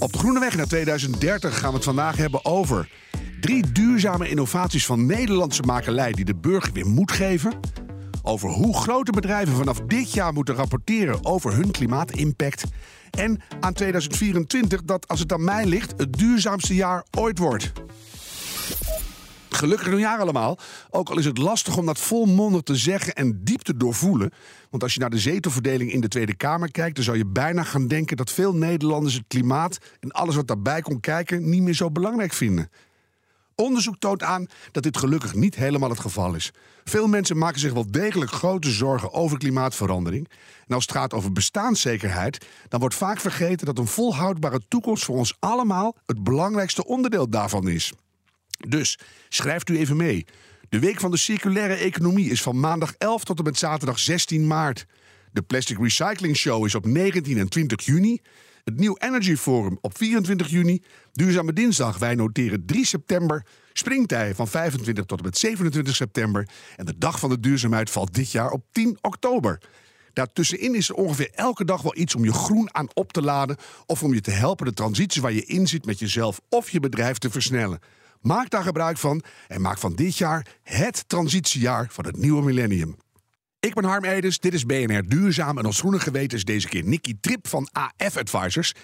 Op 0.00 0.12
de 0.12 0.18
Groene 0.18 0.40
Weg 0.40 0.56
naar 0.56 0.66
2030 0.66 1.58
gaan 1.58 1.68
we 1.70 1.74
het 1.74 1.84
vandaag 1.84 2.16
hebben 2.16 2.44
over 2.44 2.88
drie 3.40 3.72
duurzame 3.72 4.28
innovaties 4.28 4.86
van 4.86 5.06
Nederlandse 5.06 5.62
makelij 5.62 6.12
die 6.12 6.24
de 6.24 6.34
burger 6.34 6.72
weer 6.72 6.86
moed 6.86 7.12
geven. 7.12 7.52
Over 8.22 8.48
hoe 8.48 8.76
grote 8.76 9.12
bedrijven 9.12 9.56
vanaf 9.56 9.80
dit 9.80 10.12
jaar 10.12 10.32
moeten 10.32 10.54
rapporteren 10.54 11.24
over 11.24 11.52
hun 11.52 11.70
klimaatimpact. 11.70 12.64
En 13.10 13.40
aan 13.60 13.72
2024 13.72 14.82
dat, 14.82 15.08
als 15.08 15.20
het 15.20 15.32
aan 15.32 15.44
mij 15.44 15.66
ligt, 15.66 15.94
het 15.96 16.12
duurzaamste 16.12 16.74
jaar 16.74 17.04
ooit 17.18 17.38
wordt. 17.38 17.72
Gelukkig 19.52 19.88
nieuwjaar 19.88 20.18
allemaal. 20.18 20.58
Ook 20.90 21.08
al 21.08 21.18
is 21.18 21.24
het 21.24 21.38
lastig 21.38 21.76
om 21.76 21.86
dat 21.86 21.98
volmondig 21.98 22.62
te 22.62 22.76
zeggen 22.76 23.14
en 23.14 23.40
diep 23.44 23.62
te 23.62 23.76
doorvoelen. 23.76 24.30
Want 24.70 24.82
als 24.82 24.94
je 24.94 25.00
naar 25.00 25.10
de 25.10 25.18
zetelverdeling 25.18 25.92
in 25.92 26.00
de 26.00 26.08
Tweede 26.08 26.34
Kamer 26.34 26.70
kijkt, 26.70 26.94
dan 26.94 27.04
zou 27.04 27.16
je 27.16 27.26
bijna 27.26 27.62
gaan 27.62 27.86
denken 27.86 28.16
dat 28.16 28.30
veel 28.30 28.54
Nederlanders 28.54 29.14
het 29.14 29.24
klimaat 29.28 29.78
en 30.00 30.10
alles 30.10 30.34
wat 30.34 30.46
daarbij 30.46 30.80
komt 30.80 31.00
kijken 31.00 31.48
niet 31.50 31.62
meer 31.62 31.74
zo 31.74 31.90
belangrijk 31.90 32.32
vinden. 32.32 32.70
Onderzoek 33.54 33.98
toont 33.98 34.22
aan 34.22 34.46
dat 34.72 34.82
dit 34.82 34.96
gelukkig 34.96 35.34
niet 35.34 35.54
helemaal 35.54 35.90
het 35.90 36.00
geval 36.00 36.34
is. 36.34 36.52
Veel 36.84 37.06
mensen 37.06 37.38
maken 37.38 37.60
zich 37.60 37.72
wel 37.72 37.90
degelijk 37.90 38.30
grote 38.30 38.70
zorgen 38.70 39.12
over 39.12 39.38
klimaatverandering. 39.38 40.28
En 40.66 40.74
als 40.74 40.86
het 40.86 40.96
gaat 40.96 41.14
over 41.14 41.32
bestaanszekerheid, 41.32 42.46
dan 42.68 42.80
wordt 42.80 42.94
vaak 42.94 43.20
vergeten 43.20 43.66
dat 43.66 43.78
een 43.78 43.86
volhoudbare 43.86 44.60
toekomst 44.68 45.04
voor 45.04 45.16
ons 45.16 45.36
allemaal 45.38 45.96
het 46.06 46.22
belangrijkste 46.22 46.86
onderdeel 46.86 47.28
daarvan 47.28 47.68
is. 47.68 47.92
Dus 48.68 48.98
schrijft 49.28 49.68
u 49.68 49.78
even 49.78 49.96
mee. 49.96 50.26
De 50.68 50.78
Week 50.78 51.00
van 51.00 51.10
de 51.10 51.16
Circulaire 51.16 51.74
Economie 51.74 52.30
is 52.30 52.42
van 52.42 52.60
maandag 52.60 52.94
11 52.98 53.24
tot 53.24 53.38
en 53.38 53.44
met 53.44 53.58
zaterdag 53.58 53.98
16 53.98 54.46
maart. 54.46 54.86
De 55.32 55.42
Plastic 55.42 55.78
Recycling 55.78 56.36
Show 56.36 56.64
is 56.64 56.74
op 56.74 56.86
19 56.86 57.38
en 57.38 57.48
20 57.48 57.84
juni. 57.84 58.18
Het 58.64 58.80
New 58.80 58.96
Energy 58.98 59.36
Forum 59.36 59.78
op 59.80 59.96
24 59.96 60.48
juni. 60.48 60.82
Duurzame 61.12 61.52
Dinsdag, 61.52 61.98
wij 61.98 62.14
noteren 62.14 62.66
3 62.66 62.86
september. 62.86 63.46
Springtij 63.72 64.34
van 64.34 64.48
25 64.48 65.04
tot 65.04 65.18
en 65.18 65.24
met 65.24 65.38
27 65.38 65.96
september. 65.96 66.48
En 66.76 66.84
de 66.84 66.98
Dag 66.98 67.18
van 67.18 67.30
de 67.30 67.40
Duurzaamheid 67.40 67.90
valt 67.90 68.14
dit 68.14 68.30
jaar 68.30 68.50
op 68.50 68.64
10 68.72 68.98
oktober. 69.00 69.60
Daartussenin 70.12 70.74
is 70.74 70.88
er 70.88 70.94
ongeveer 70.94 71.30
elke 71.34 71.64
dag 71.64 71.82
wel 71.82 71.96
iets 71.96 72.14
om 72.14 72.24
je 72.24 72.32
groen 72.32 72.74
aan 72.74 72.88
op 72.94 73.12
te 73.12 73.22
laden. 73.22 73.56
of 73.86 74.02
om 74.02 74.14
je 74.14 74.20
te 74.20 74.30
helpen 74.30 74.66
de 74.66 74.72
transitie 74.72 75.22
waar 75.22 75.32
je 75.32 75.44
in 75.44 75.66
zit 75.66 75.86
met 75.86 75.98
jezelf 75.98 76.40
of 76.48 76.70
je 76.70 76.80
bedrijf 76.80 77.18
te 77.18 77.30
versnellen. 77.30 77.78
Maak 78.20 78.50
daar 78.50 78.62
gebruik 78.62 78.98
van 78.98 79.22
en 79.48 79.60
maak 79.60 79.78
van 79.78 79.94
dit 79.94 80.16
jaar 80.16 80.46
het 80.62 81.08
transitiejaar 81.08 81.86
van 81.90 82.04
het 82.04 82.16
nieuwe 82.16 82.42
millennium. 82.42 82.96
Ik 83.60 83.74
ben 83.74 83.84
Harm 83.84 84.04
Edens, 84.04 84.38
dit 84.38 84.54
is 84.54 84.66
BNR 84.66 85.08
Duurzaam 85.08 85.58
en 85.58 85.66
ons 85.66 85.78
groene 85.78 86.00
geweten 86.00 86.38
is 86.38 86.44
deze 86.44 86.68
keer 86.68 86.84
Nicky 86.84 87.16
Trip 87.20 87.48
van 87.48 87.68
AF 87.72 88.16
Advisors. 88.16 88.74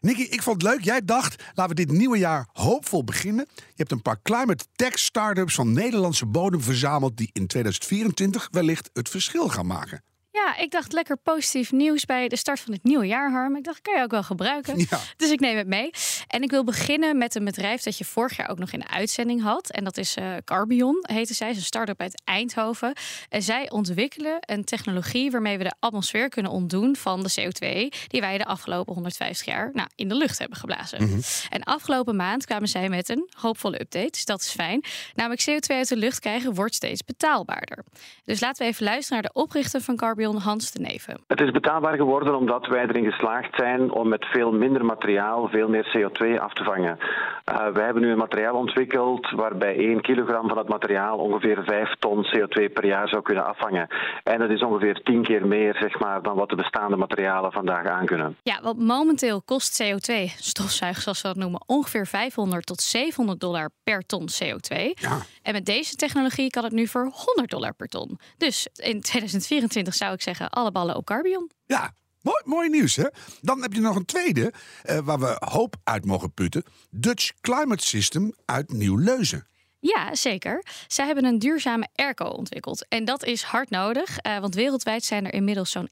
Nicky, 0.00 0.22
ik 0.22 0.42
vond 0.42 0.62
het 0.62 0.70
leuk. 0.72 0.84
Jij 0.84 1.04
dacht, 1.04 1.42
laten 1.54 1.76
we 1.76 1.84
dit 1.84 1.96
nieuwe 1.96 2.18
jaar 2.18 2.48
hoopvol 2.52 3.04
beginnen. 3.04 3.46
Je 3.54 3.62
hebt 3.74 3.90
een 3.90 4.02
paar 4.02 4.22
climate 4.22 4.64
tech 4.74 4.98
startups 4.98 5.54
van 5.54 5.72
Nederlandse 5.72 6.26
bodem 6.26 6.62
verzameld 6.62 7.16
die 7.16 7.30
in 7.32 7.46
2024 7.46 8.48
wellicht 8.50 8.90
het 8.92 9.08
verschil 9.08 9.48
gaan 9.48 9.66
maken. 9.66 10.02
Ja, 10.44 10.56
ik 10.56 10.70
dacht 10.70 10.92
lekker 10.92 11.16
positief 11.16 11.72
nieuws 11.72 12.04
bij 12.04 12.28
de 12.28 12.36
start 12.36 12.60
van 12.60 12.72
het 12.72 12.84
nieuwe 12.84 13.06
jaar, 13.06 13.30
Harm. 13.30 13.56
Ik 13.56 13.64
dacht, 13.64 13.80
kan 13.80 13.96
je 13.96 14.02
ook 14.02 14.10
wel 14.10 14.22
gebruiken. 14.22 14.74
Dus 15.16 15.30
ik 15.30 15.40
neem 15.40 15.56
het 15.56 15.66
mee. 15.66 15.90
En 16.28 16.42
ik 16.42 16.50
wil 16.50 16.64
beginnen 16.64 17.18
met 17.18 17.34
een 17.34 17.44
bedrijf 17.44 17.82
dat 17.82 17.98
je 17.98 18.04
vorig 18.04 18.36
jaar 18.36 18.48
ook 18.48 18.58
nog 18.58 18.72
in 18.72 18.78
de 18.78 18.88
uitzending 18.88 19.42
had. 19.42 19.70
En 19.70 19.84
dat 19.84 19.96
is 19.96 20.16
uh, 20.16 20.34
Carbion, 20.44 21.04
heette 21.06 21.34
zij. 21.34 21.50
is 21.50 21.56
een 21.56 21.62
start-up 21.62 22.00
uit 22.00 22.22
Eindhoven. 22.24 22.92
En 23.28 23.42
zij 23.42 23.70
ontwikkelen 23.70 24.36
een 24.40 24.64
technologie 24.64 25.30
waarmee 25.30 25.58
we 25.58 25.64
de 25.64 25.74
atmosfeer 25.80 26.28
kunnen 26.28 26.52
ontdoen 26.52 26.96
van 26.96 27.22
de 27.22 27.30
CO2 27.40 27.98
die 28.08 28.20
wij 28.20 28.38
de 28.38 28.44
afgelopen 28.44 28.92
150 28.94 29.46
jaar 29.46 29.70
nou, 29.72 29.88
in 29.94 30.08
de 30.08 30.14
lucht 30.14 30.38
hebben 30.38 30.58
geblazen. 30.58 31.02
Mhm. 31.02 31.20
En 31.50 31.62
afgelopen 31.62 32.16
maand 32.16 32.44
kwamen 32.44 32.68
zij 32.68 32.88
met 32.88 33.08
een 33.08 33.30
hoopvolle 33.36 33.80
update. 33.80 34.10
Dus 34.10 34.24
dat 34.24 34.40
is 34.40 34.50
fijn. 34.50 34.84
Namelijk 35.14 35.44
CO2 35.50 35.76
uit 35.76 35.88
de 35.88 35.96
lucht 35.96 36.20
krijgen 36.20 36.54
wordt 36.54 36.74
steeds 36.74 37.04
betaalbaarder. 37.04 37.84
Dus 38.24 38.40
laten 38.40 38.66
we 38.66 38.72
even 38.72 38.84
luisteren 38.84 39.22
naar 39.22 39.32
de 39.32 39.40
oprichter 39.40 39.80
van 39.80 39.96
Carbion 39.96 40.25
Hans 40.34 40.72
de 40.72 40.80
Neven. 40.80 41.20
Het 41.26 41.40
is 41.40 41.50
betaalbaar 41.50 41.96
geworden 41.96 42.36
omdat 42.36 42.66
wij 42.66 42.82
erin 42.82 43.10
geslaagd 43.10 43.54
zijn 43.56 43.90
om 43.90 44.08
met 44.08 44.24
veel 44.24 44.52
minder 44.52 44.84
materiaal 44.84 45.48
veel 45.48 45.68
meer 45.68 45.96
CO2 45.96 46.40
af 46.40 46.52
te 46.52 46.64
vangen. 46.64 46.98
Uh, 46.98 47.66
wij 47.72 47.84
hebben 47.84 48.02
nu 48.02 48.10
een 48.10 48.18
materiaal 48.18 48.54
ontwikkeld 48.54 49.30
waarbij 49.30 49.76
1 49.76 50.00
kilogram 50.00 50.48
van 50.48 50.58
het 50.58 50.68
materiaal 50.68 51.18
ongeveer 51.18 51.62
5 51.64 51.94
ton 51.98 52.26
CO2 52.26 52.72
per 52.72 52.86
jaar 52.86 53.08
zou 53.08 53.22
kunnen 53.22 53.46
afvangen. 53.46 53.88
En 54.22 54.38
dat 54.38 54.50
is 54.50 54.62
ongeveer 54.62 55.02
10 55.02 55.22
keer 55.22 55.46
meer 55.46 55.76
zeg 55.80 55.98
maar, 55.98 56.22
dan 56.22 56.36
wat 56.36 56.48
de 56.48 56.56
bestaande 56.56 56.96
materialen 56.96 57.52
vandaag 57.52 57.86
aankunnen. 57.86 58.36
Ja, 58.42 58.58
want 58.62 58.78
momenteel 58.78 59.42
kost 59.42 59.82
CO2, 59.82 60.14
stofzuigers 60.38 61.02
zoals 61.02 61.22
we 61.22 61.28
dat 61.28 61.36
noemen, 61.36 61.62
ongeveer 61.66 62.06
500 62.06 62.66
tot 62.66 62.80
700 62.80 63.40
dollar 63.40 63.70
per 63.84 64.06
ton 64.06 64.28
CO2. 64.42 64.76
Ja. 64.94 65.18
En 65.42 65.52
met 65.52 65.64
deze 65.66 65.96
technologie 65.96 66.50
kan 66.50 66.64
het 66.64 66.72
nu 66.72 66.86
voor 66.86 67.10
100 67.12 67.50
dollar 67.50 67.74
per 67.74 67.88
ton. 67.88 68.18
Dus 68.38 68.68
in 68.74 69.00
2024 69.00 69.94
zou 69.94 70.12
ik 70.16 70.22
zeggen, 70.22 70.50
alle 70.50 70.72
ballen 70.72 70.96
op 70.96 71.04
Carbion. 71.04 71.50
Ja, 71.64 71.92
Mooi, 72.26 72.42
mooi 72.44 72.68
nieuws, 72.68 72.96
hè? 72.96 73.06
Dan 73.40 73.62
heb 73.62 73.72
je 73.72 73.80
nog 73.80 73.96
een 73.96 74.04
tweede 74.04 74.52
uh, 74.84 74.98
waar 74.98 75.18
we 75.18 75.36
hoop 75.38 75.76
uit 75.84 76.04
mogen 76.04 76.32
putten. 76.32 76.62
Dutch 76.90 77.32
Climate 77.40 77.86
System 77.86 78.34
uit 78.44 78.72
Nieuw-Leuzen. 78.72 79.46
Ja, 79.94 80.14
zeker. 80.14 80.64
Zij 80.86 81.06
hebben 81.06 81.24
een 81.24 81.38
duurzame 81.38 81.88
airco 81.94 82.24
ontwikkeld. 82.24 82.86
En 82.88 83.04
dat 83.04 83.24
is 83.24 83.42
hard 83.42 83.70
nodig, 83.70 84.18
uh, 84.26 84.38
want 84.38 84.54
wereldwijd 84.54 85.04
zijn 85.04 85.26
er 85.26 85.32
inmiddels 85.32 85.70
zo'n 85.70 85.88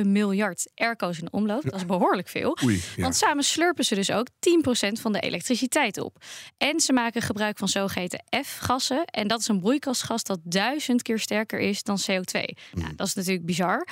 1,7 0.00 0.06
miljard 0.06 0.70
airco's 0.74 1.18
in 1.18 1.32
omloop. 1.32 1.62
Dat 1.62 1.74
is 1.74 1.86
behoorlijk 1.86 2.28
veel. 2.28 2.58
Oei, 2.64 2.82
Want 2.96 3.16
samen 3.16 3.44
slurpen 3.44 3.84
ze 3.84 3.94
dus 3.94 4.10
ook 4.10 4.26
10% 4.28 5.00
van 5.00 5.12
de 5.12 5.20
elektriciteit 5.20 5.98
op. 5.98 6.22
En 6.58 6.80
ze 6.80 6.92
maken 6.92 7.22
gebruik 7.22 7.58
van 7.58 7.68
zogeheten 7.68 8.24
F-gassen. 8.44 9.04
En 9.04 9.28
dat 9.28 9.40
is 9.40 9.48
een 9.48 9.60
broeikasgas 9.60 10.22
dat 10.22 10.38
duizend 10.42 11.02
keer 11.02 11.18
sterker 11.18 11.58
is 11.58 11.82
dan 11.82 11.98
CO2. 12.10 12.40
Mm. 12.40 12.82
Nou, 12.82 12.94
dat 12.94 13.06
is 13.06 13.14
natuurlijk 13.14 13.46
bizar. 13.46 13.86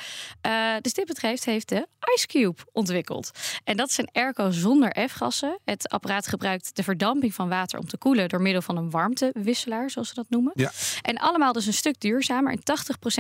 Uh, 0.47 0.75
dus 0.81 0.93
dit 0.93 1.07
bedrijf 1.07 1.45
heeft 1.45 1.69
de 1.69 1.87
Ice 2.15 2.27
Cube 2.27 2.63
ontwikkeld. 2.73 3.31
En 3.65 3.77
dat 3.77 3.91
is 3.91 3.99
een 3.99 4.09
airco 4.13 4.51
zonder 4.51 5.09
F-gassen. 5.09 5.59
Het 5.65 5.89
apparaat 5.89 6.27
gebruikt 6.27 6.77
de 6.77 6.83
verdamping 6.83 7.35
van 7.35 7.49
water 7.49 7.79
om 7.79 7.87
te 7.87 7.99
koelen 7.99 8.29
door 8.29 8.43
middel 8.43 8.63
van 8.63 8.77
een 8.77 8.84
warmtewisselaar, 8.91 9.91
zoals 9.91 10.09
ze 10.09 10.15
dat 10.15 10.27
noemen. 10.29 10.53
Ja. 10.55 10.73
En 11.03 11.19
allemaal 11.19 11.53
dus 11.53 11.67
een 11.67 11.73
stuk 11.73 12.01
duurzamer 12.01 12.53
en 12.53 12.61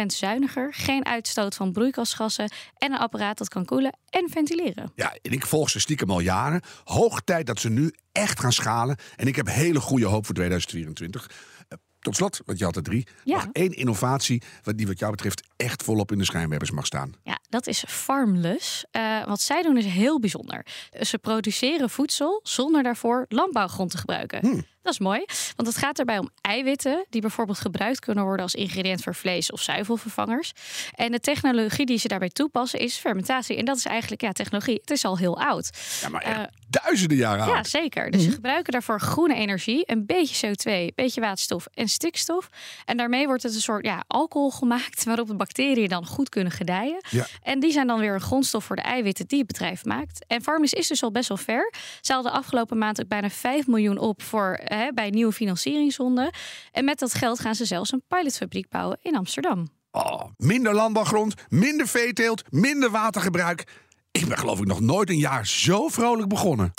80% 0.02 0.06
zuiniger. 0.06 0.74
Geen 0.74 1.06
uitstoot 1.06 1.54
van 1.54 1.72
broeikasgassen 1.72 2.50
en 2.78 2.92
een 2.92 2.98
apparaat 2.98 3.38
dat 3.38 3.48
kan 3.48 3.64
koelen 3.64 3.98
en 4.10 4.30
ventileren. 4.30 4.92
Ja, 4.94 5.16
en 5.22 5.32
ik 5.32 5.46
volg 5.46 5.70
ze 5.70 5.80
stiekem 5.80 6.10
al 6.10 6.20
jaren. 6.20 6.62
Hoog 6.84 7.20
tijd 7.20 7.46
dat 7.46 7.60
ze 7.60 7.68
nu 7.68 7.92
echt 8.12 8.40
gaan 8.40 8.52
schalen. 8.52 8.96
En 9.16 9.26
ik 9.26 9.36
heb 9.36 9.46
hele 9.46 9.80
goede 9.80 10.06
hoop 10.06 10.26
voor 10.26 10.34
2024. 10.34 11.30
Eh, 11.68 11.78
tot 12.00 12.16
slot, 12.16 12.40
want 12.44 12.58
je 12.58 12.64
had 12.64 12.76
er 12.76 12.82
drie. 12.82 13.06
Ja. 13.24 13.36
Nog 13.36 13.46
één 13.52 13.72
innovatie 13.72 14.42
die 14.62 14.86
wat 14.86 14.98
jou 14.98 15.10
betreft 15.10 15.42
echt 15.56 15.82
volop 15.82 16.12
in 16.12 16.18
de 16.18 16.24
schijnwerpers 16.24 16.70
mag 16.70 16.86
staan. 16.86 17.12
Ja, 17.22 17.38
dat 17.48 17.66
is 17.66 17.84
Farmless. 17.88 18.84
Uh, 18.92 19.26
wat 19.26 19.40
zij 19.40 19.62
doen 19.62 19.76
is 19.76 19.84
heel 19.84 20.20
bijzonder. 20.20 20.66
Ze 21.00 21.18
produceren 21.18 21.90
voedsel 21.90 22.40
zonder 22.42 22.82
daarvoor 22.82 23.24
landbouwgrond 23.28 23.90
te 23.90 23.98
gebruiken. 23.98 24.40
Hmm. 24.40 24.64
Dat 24.84 24.92
is 24.92 24.98
mooi, 24.98 25.24
want 25.56 25.68
het 25.68 25.76
gaat 25.76 25.98
erbij 25.98 26.18
om 26.18 26.30
eiwitten 26.40 27.06
die 27.10 27.20
bijvoorbeeld 27.20 27.58
gebruikt 27.58 27.98
kunnen 27.98 28.24
worden 28.24 28.42
als 28.42 28.54
ingrediënt 28.54 29.02
voor 29.02 29.14
vlees 29.14 29.52
of 29.52 29.60
zuivelvervangers. 29.60 30.52
En 30.94 31.12
de 31.12 31.20
technologie 31.20 31.86
die 31.86 31.98
ze 31.98 32.08
daarbij 32.08 32.28
toepassen 32.28 32.78
is 32.78 32.96
fermentatie. 32.96 33.56
En 33.56 33.64
dat 33.64 33.76
is 33.76 33.84
eigenlijk 33.84 34.22
ja, 34.22 34.32
technologie. 34.32 34.78
Het 34.80 34.90
is 34.90 35.04
al 35.04 35.18
heel 35.18 35.40
oud. 35.40 35.70
Ja, 36.00 36.08
maar 36.08 36.28
uh, 36.28 36.42
duizenden 36.68 37.16
jaren 37.16 37.44
oud. 37.44 37.54
Ja, 37.54 37.64
zeker. 37.64 38.10
Dus 38.10 38.20
ze 38.20 38.26
mhm. 38.26 38.34
gebruiken 38.34 38.72
daarvoor 38.72 39.00
groene 39.00 39.34
energie, 39.34 39.82
een 39.90 40.06
beetje 40.06 40.46
CO2, 40.46 40.70
een 40.70 40.92
beetje 40.94 41.20
waterstof 41.20 41.66
en 41.74 41.88
stikstof. 41.88 42.48
En 42.84 42.96
daarmee 42.96 43.26
wordt 43.26 43.42
het 43.42 43.54
een 43.54 43.60
soort 43.60 43.84
ja, 43.84 44.04
alcohol 44.06 44.50
gemaakt 44.50 45.04
waarop 45.14 45.26
de 45.26 45.36
bacteriën 45.36 45.88
dan 45.88 46.06
goed 46.06 46.28
kunnen 46.28 46.52
gedijen. 46.52 47.00
Ja. 47.10 47.26
En 47.42 47.60
die 47.60 47.72
zijn 47.72 47.86
dan 47.86 48.00
weer 48.00 48.14
een 48.14 48.20
grondstof 48.20 48.64
voor 48.64 48.76
de 48.76 48.82
eiwitten 48.82 49.26
die 49.26 49.38
het 49.38 49.46
bedrijf 49.46 49.84
maakt. 49.84 50.24
En 50.26 50.42
Farmis 50.42 50.72
is 50.72 50.86
dus 50.88 51.02
al 51.02 51.10
best 51.10 51.28
wel 51.28 51.36
ver. 51.36 51.72
Ze 52.00 52.12
hadden 52.12 52.32
afgelopen 52.32 52.78
maand 52.78 53.00
ook 53.00 53.08
bijna 53.08 53.30
5 53.30 53.66
miljoen 53.66 53.98
op 53.98 54.22
voor 54.22 54.52
hè, 54.78 54.92
bij 54.92 55.10
nieuwe 55.10 55.32
financieringsronden. 55.32 56.30
En 56.72 56.84
met 56.84 56.98
dat 56.98 57.14
geld 57.14 57.40
gaan 57.40 57.54
ze 57.54 57.64
zelfs 57.64 57.92
een 57.92 58.02
pilotfabriek 58.08 58.68
bouwen 58.68 58.98
in 59.00 59.16
Amsterdam. 59.16 59.68
Oh, 59.90 60.24
minder 60.36 60.74
landbouwgrond, 60.74 61.34
minder 61.48 61.88
veeteelt, 61.88 62.42
minder 62.50 62.90
watergebruik. 62.90 63.64
Ik 64.10 64.26
ben 64.28 64.38
geloof 64.38 64.58
ik 64.58 64.66
nog 64.66 64.80
nooit 64.80 65.10
een 65.10 65.18
jaar 65.18 65.46
zo 65.46 65.88
vrolijk 65.88 66.28
begonnen. 66.28 66.72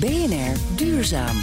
BNR 0.00 0.76
Duurzaam. 0.76 1.36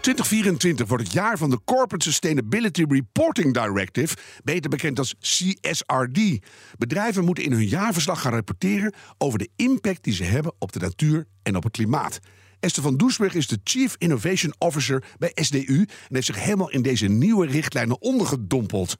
2024 0.00 0.88
wordt 0.88 1.04
het 1.04 1.12
jaar 1.12 1.38
van 1.38 1.50
de 1.50 1.60
Corporate 1.64 2.04
Sustainability 2.04 2.84
Reporting 2.88 3.54
Directive, 3.54 4.16
beter 4.44 4.70
bekend 4.70 4.98
als 4.98 5.14
CSRD. 5.20 6.38
Bedrijven 6.78 7.24
moeten 7.24 7.44
in 7.44 7.52
hun 7.52 7.66
jaarverslag 7.66 8.20
gaan 8.20 8.32
rapporteren 8.32 8.94
over 9.18 9.38
de 9.38 9.48
impact 9.56 10.04
die 10.04 10.14
ze 10.14 10.24
hebben 10.24 10.52
op 10.58 10.72
de 10.72 10.78
natuur 10.78 11.26
en 11.42 11.56
op 11.56 11.62
het 11.62 11.72
klimaat. 11.72 12.18
Esther 12.60 12.82
van 12.82 12.96
Doesburg 12.96 13.34
is 13.34 13.46
de 13.46 13.58
Chief 13.64 13.94
Innovation 13.98 14.54
Officer 14.58 15.04
bij 15.18 15.32
SDU 15.34 15.86
en 15.86 16.14
heeft 16.14 16.26
zich 16.26 16.42
helemaal 16.44 16.70
in 16.70 16.82
deze 16.82 17.06
nieuwe 17.06 17.46
richtlijnen 17.46 18.00
ondergedompeld. 18.00 18.96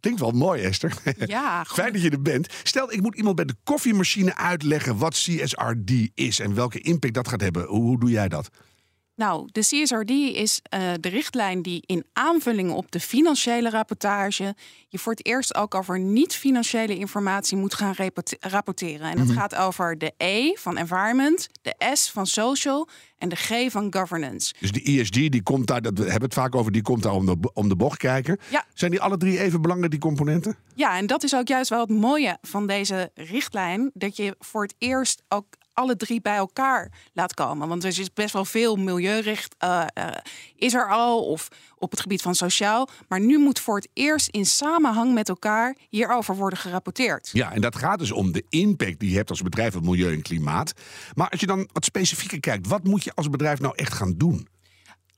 Klinkt 0.00 0.20
wel 0.20 0.30
mooi, 0.30 0.62
Esther. 0.62 0.92
Ja, 1.26 1.64
Fijn 1.64 1.92
dat 1.92 2.02
je 2.02 2.10
er 2.10 2.22
bent. 2.22 2.54
Stel, 2.62 2.92
ik 2.92 3.00
moet 3.00 3.16
iemand 3.16 3.36
bij 3.36 3.44
de 3.44 3.54
koffiemachine 3.64 4.36
uitleggen 4.36 4.96
wat 4.96 5.12
CSRD 5.12 5.90
is 6.14 6.40
en 6.40 6.54
welke 6.54 6.80
impact 6.80 7.14
dat 7.14 7.28
gaat 7.28 7.40
hebben. 7.40 7.66
Hoe, 7.66 7.82
hoe 7.82 8.00
doe 8.00 8.10
jij 8.10 8.28
dat? 8.28 8.50
Nou, 9.18 9.48
de 9.52 9.60
CSRD 9.60 10.10
is 10.10 10.60
uh, 10.74 10.80
de 11.00 11.08
richtlijn 11.08 11.62
die 11.62 11.82
in 11.86 12.04
aanvulling 12.12 12.70
op 12.70 12.90
de 12.90 13.00
financiële 13.00 13.70
rapportage 13.70 14.54
je 14.88 14.98
voor 14.98 15.12
het 15.12 15.26
eerst 15.26 15.54
ook 15.54 15.74
over 15.74 16.00
niet-financiële 16.00 16.96
informatie 16.96 17.56
moet 17.56 17.74
gaan 17.74 17.94
rapporteren. 18.40 19.10
En 19.10 19.16
dat 19.16 19.26
mm 19.26 19.30
-hmm. 19.30 19.38
gaat 19.38 19.54
over 19.54 19.98
de 19.98 20.12
E 20.16 20.54
van 20.54 20.76
environment, 20.76 21.48
de 21.62 21.90
S 21.92 22.10
van 22.10 22.26
social 22.26 22.88
en 23.18 23.28
de 23.28 23.36
G 23.36 23.70
van 23.70 23.94
governance. 23.94 24.54
Dus 24.60 24.72
de 24.72 24.82
ESG, 24.82 25.28
die 25.28 25.42
komt 25.42 25.66
daar, 25.66 25.82
dat 25.82 25.98
we 25.98 26.02
hebben 26.02 26.22
het 26.22 26.34
vaak 26.34 26.54
over, 26.54 26.72
die 26.72 26.82
komt 26.82 27.02
daar 27.02 27.12
om 27.12 27.26
de, 27.26 27.50
om 27.52 27.68
de 27.68 27.76
bocht 27.76 27.98
kijken. 27.98 28.38
Ja. 28.50 28.64
Zijn 28.74 28.90
die 28.90 29.00
alle 29.00 29.16
drie 29.16 29.40
even 29.40 29.60
belangrijk, 29.60 29.92
die 29.92 30.00
componenten? 30.00 30.56
Ja, 30.74 30.96
en 30.96 31.06
dat 31.06 31.22
is 31.22 31.34
ook 31.34 31.48
juist 31.48 31.70
wel 31.70 31.80
het 31.80 31.90
mooie 31.90 32.38
van 32.42 32.66
deze 32.66 33.10
richtlijn. 33.14 33.90
Dat 33.94 34.16
je 34.16 34.36
voor 34.38 34.62
het 34.62 34.74
eerst 34.78 35.22
ook 35.28 35.46
alle 35.78 35.96
drie 35.96 36.20
bij 36.20 36.36
elkaar 36.36 36.90
laat 37.12 37.34
komen. 37.34 37.68
Want 37.68 37.84
er 37.84 37.98
is 37.98 38.12
best 38.12 38.32
wel 38.32 38.44
veel 38.44 38.76
milieurecht 38.76 39.54
uh, 39.64 39.84
uh, 39.98 40.06
is 40.56 40.74
er 40.74 40.88
al, 40.88 41.24
of 41.24 41.48
op 41.78 41.90
het 41.90 42.00
gebied 42.00 42.22
van 42.22 42.34
sociaal. 42.34 42.88
Maar 43.08 43.20
nu 43.20 43.38
moet 43.38 43.60
voor 43.60 43.76
het 43.76 43.88
eerst 43.92 44.28
in 44.28 44.46
samenhang 44.46 45.14
met 45.14 45.28
elkaar 45.28 45.76
hierover 45.88 46.36
worden 46.36 46.58
gerapporteerd. 46.58 47.30
Ja, 47.32 47.52
en 47.52 47.60
dat 47.60 47.76
gaat 47.76 47.98
dus 47.98 48.12
om 48.12 48.32
de 48.32 48.44
impact 48.48 48.98
die 48.98 49.10
je 49.10 49.16
hebt 49.16 49.30
als 49.30 49.42
bedrijf 49.42 49.76
op 49.76 49.84
milieu 49.84 50.12
en 50.12 50.22
klimaat. 50.22 50.72
Maar 51.14 51.28
als 51.28 51.40
je 51.40 51.46
dan 51.46 51.68
wat 51.72 51.84
specifieker 51.84 52.40
kijkt, 52.40 52.66
wat 52.66 52.84
moet 52.84 53.04
je 53.04 53.14
als 53.14 53.30
bedrijf 53.30 53.60
nou 53.60 53.74
echt 53.76 53.94
gaan 53.94 54.14
doen? 54.16 54.48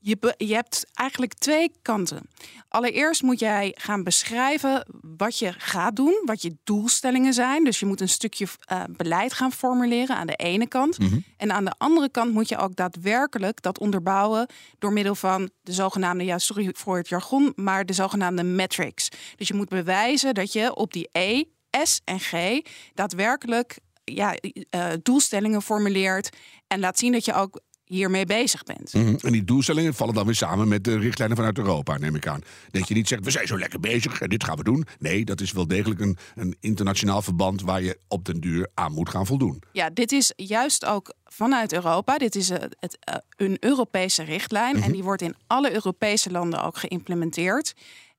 Je, 0.02 0.34
je 0.36 0.54
hebt 0.54 0.86
eigenlijk 0.94 1.34
twee 1.34 1.72
kanten. 1.82 2.28
Allereerst 2.68 3.22
moet 3.22 3.38
jij 3.38 3.74
gaan 3.78 4.02
beschrijven 4.02 4.86
wat 5.16 5.38
je 5.38 5.52
gaat 5.58 5.96
doen, 5.96 6.22
wat 6.24 6.42
je 6.42 6.56
doelstellingen 6.64 7.34
zijn. 7.34 7.64
Dus 7.64 7.80
je 7.80 7.86
moet 7.86 8.00
een 8.00 8.08
stukje 8.08 8.46
uh, 8.72 8.82
beleid 8.88 9.32
gaan 9.32 9.52
formuleren 9.52 10.16
aan 10.16 10.26
de 10.26 10.36
ene 10.36 10.68
kant. 10.68 10.98
Mhm. 10.98 11.18
En 11.36 11.52
aan 11.52 11.64
de 11.64 11.74
andere 11.78 12.10
kant 12.10 12.32
moet 12.32 12.48
je 12.48 12.58
ook 12.58 12.76
daadwerkelijk 12.76 13.62
dat 13.62 13.78
onderbouwen 13.78 14.46
door 14.78 14.92
middel 14.92 15.14
van 15.14 15.50
de 15.62 15.72
zogenaamde, 15.72 16.24
ja, 16.24 16.38
sorry 16.38 16.70
voor 16.72 16.96
het 16.96 17.08
jargon, 17.08 17.52
maar 17.56 17.86
de 17.86 17.92
zogenaamde 17.92 18.42
metrics. 18.42 19.08
Dus 19.36 19.48
je 19.48 19.54
moet 19.54 19.68
bewijzen 19.68 20.34
dat 20.34 20.52
je 20.52 20.74
op 20.74 20.92
die 20.92 21.08
E, 21.12 21.44
S 21.82 22.00
en 22.04 22.20
G 22.20 22.60
daadwerkelijk 22.94 23.78
ja, 24.04 24.34
uh, 24.70 24.86
doelstellingen 25.02 25.62
formuleert 25.62 26.36
en 26.66 26.80
laat 26.80 26.98
zien 26.98 27.12
dat 27.12 27.24
je 27.24 27.34
ook 27.34 27.60
hiermee 27.90 28.26
bezig 28.26 28.62
bent. 28.62 28.94
Mm 28.94 29.04
-hmm. 29.04 29.16
En 29.20 29.32
die 29.32 29.44
doelstellingen 29.44 29.94
vallen 29.94 30.14
dan 30.14 30.24
weer 30.24 30.34
samen 30.34 30.68
met 30.68 30.84
de 30.84 30.98
richtlijnen 30.98 31.36
vanuit 31.36 31.58
Europa, 31.58 31.98
neem 31.98 32.14
ik 32.14 32.26
aan. 32.26 32.40
Dat 32.70 32.88
je 32.88 32.94
niet 32.94 33.08
zegt, 33.08 33.24
we 33.24 33.30
zijn 33.30 33.46
zo 33.46 33.58
lekker 33.58 33.80
bezig 33.80 34.20
en 34.20 34.28
dit 34.28 34.44
gaan 34.44 34.56
we 34.56 34.64
doen. 34.64 34.86
Nee, 34.98 35.24
dat 35.24 35.40
is 35.40 35.52
wel 35.52 35.66
degelijk 35.66 36.00
een, 36.00 36.16
een 36.34 36.56
internationaal 36.60 37.22
verband 37.22 37.62
waar 37.62 37.82
je 37.82 37.98
op 38.08 38.24
den 38.24 38.40
duur 38.40 38.68
aan 38.74 38.92
moet 38.92 39.08
gaan 39.08 39.26
voldoen. 39.26 39.62
Ja, 39.72 39.90
dit 39.90 40.12
is 40.12 40.32
juist 40.36 40.84
ook 40.84 41.14
vanuit 41.24 41.72
Europa. 41.72 42.18
Dit 42.18 42.34
is 42.34 42.48
het, 42.48 42.76
het, 42.80 42.98
uh, 43.08 43.14
een 43.36 43.56
Europese 43.60 44.22
richtlijn 44.22 44.70
mm 44.70 44.74
-hmm. 44.74 44.82
en 44.82 44.92
die 44.92 45.02
wordt 45.02 45.22
in 45.22 45.34
alle 45.46 45.72
Europese 45.72 46.30
landen 46.30 46.62
ook 46.62 46.78
geïmplementeerd. 46.78 47.74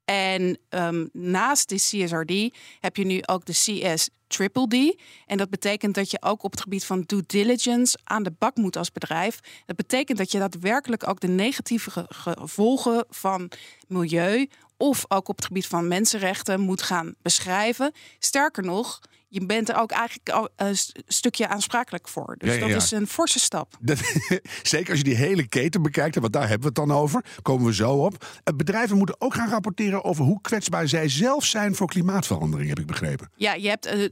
En 0.05 0.57
um, 0.69 1.09
naast 1.13 1.69
de 1.69 1.75
CSRD 1.75 2.57
heb 2.79 2.95
je 2.95 3.05
nu 3.05 3.19
ook 3.25 3.45
de 3.45 3.53
CS 3.53 4.09
Triple 4.27 4.67
D. 4.67 5.01
En 5.25 5.37
dat 5.37 5.49
betekent 5.49 5.95
dat 5.95 6.11
je 6.11 6.21
ook 6.21 6.43
op 6.43 6.51
het 6.51 6.61
gebied 6.61 6.85
van 6.85 7.03
due 7.05 7.23
diligence 7.25 7.99
aan 8.03 8.23
de 8.23 8.33
bak 8.37 8.55
moet 8.55 8.77
als 8.77 8.91
bedrijf. 8.91 9.39
Dat 9.65 9.75
betekent 9.75 10.17
dat 10.17 10.31
je 10.31 10.39
daadwerkelijk 10.39 11.07
ook 11.07 11.19
de 11.19 11.27
negatieve 11.27 12.05
gevolgen 12.09 13.05
van 13.09 13.51
milieu 13.87 14.49
of 14.77 15.05
ook 15.07 15.27
op 15.27 15.35
het 15.35 15.45
gebied 15.45 15.67
van 15.67 15.87
mensenrechten 15.87 16.59
moet 16.59 16.81
gaan 16.81 17.15
beschrijven. 17.21 17.91
Sterker 18.19 18.63
nog, 18.63 18.99
je 19.31 19.45
bent 19.45 19.69
er 19.69 19.75
ook 19.75 19.91
eigenlijk 19.91 20.29
al 20.29 20.49
een 20.55 20.75
stukje 21.07 21.47
aansprakelijk 21.47 22.07
voor. 22.07 22.35
Dus 22.37 22.49
ja, 22.49 22.55
ja, 22.55 22.67
ja. 22.67 22.73
dat 22.73 22.83
is 22.83 22.91
een 22.91 23.07
forse 23.07 23.39
stap. 23.39 23.77
Dat, 23.81 23.99
zeker 24.63 24.89
als 24.89 24.97
je 24.97 25.03
die 25.03 25.15
hele 25.15 25.47
keten 25.47 25.81
bekijkt, 25.81 26.15
want 26.15 26.33
daar 26.33 26.47
hebben 26.47 26.73
we 26.73 26.81
het 26.81 26.87
dan 26.87 26.97
over, 26.97 27.25
komen 27.41 27.65
we 27.65 27.73
zo 27.73 27.93
op. 27.93 28.25
Bedrijven 28.55 28.97
moeten 28.97 29.15
ook 29.21 29.33
gaan 29.33 29.49
rapporteren 29.49 30.03
over 30.03 30.25
hoe 30.25 30.41
kwetsbaar 30.41 30.87
zij 30.87 31.09
zelf 31.09 31.45
zijn 31.45 31.75
voor 31.75 31.87
klimaatverandering, 31.87 32.69
heb 32.69 32.79
ik 32.79 32.85
begrepen. 32.85 33.31
Ja, 33.35 33.53
je 33.53 33.67
hebt 33.67 33.87
uh, 33.87 34.09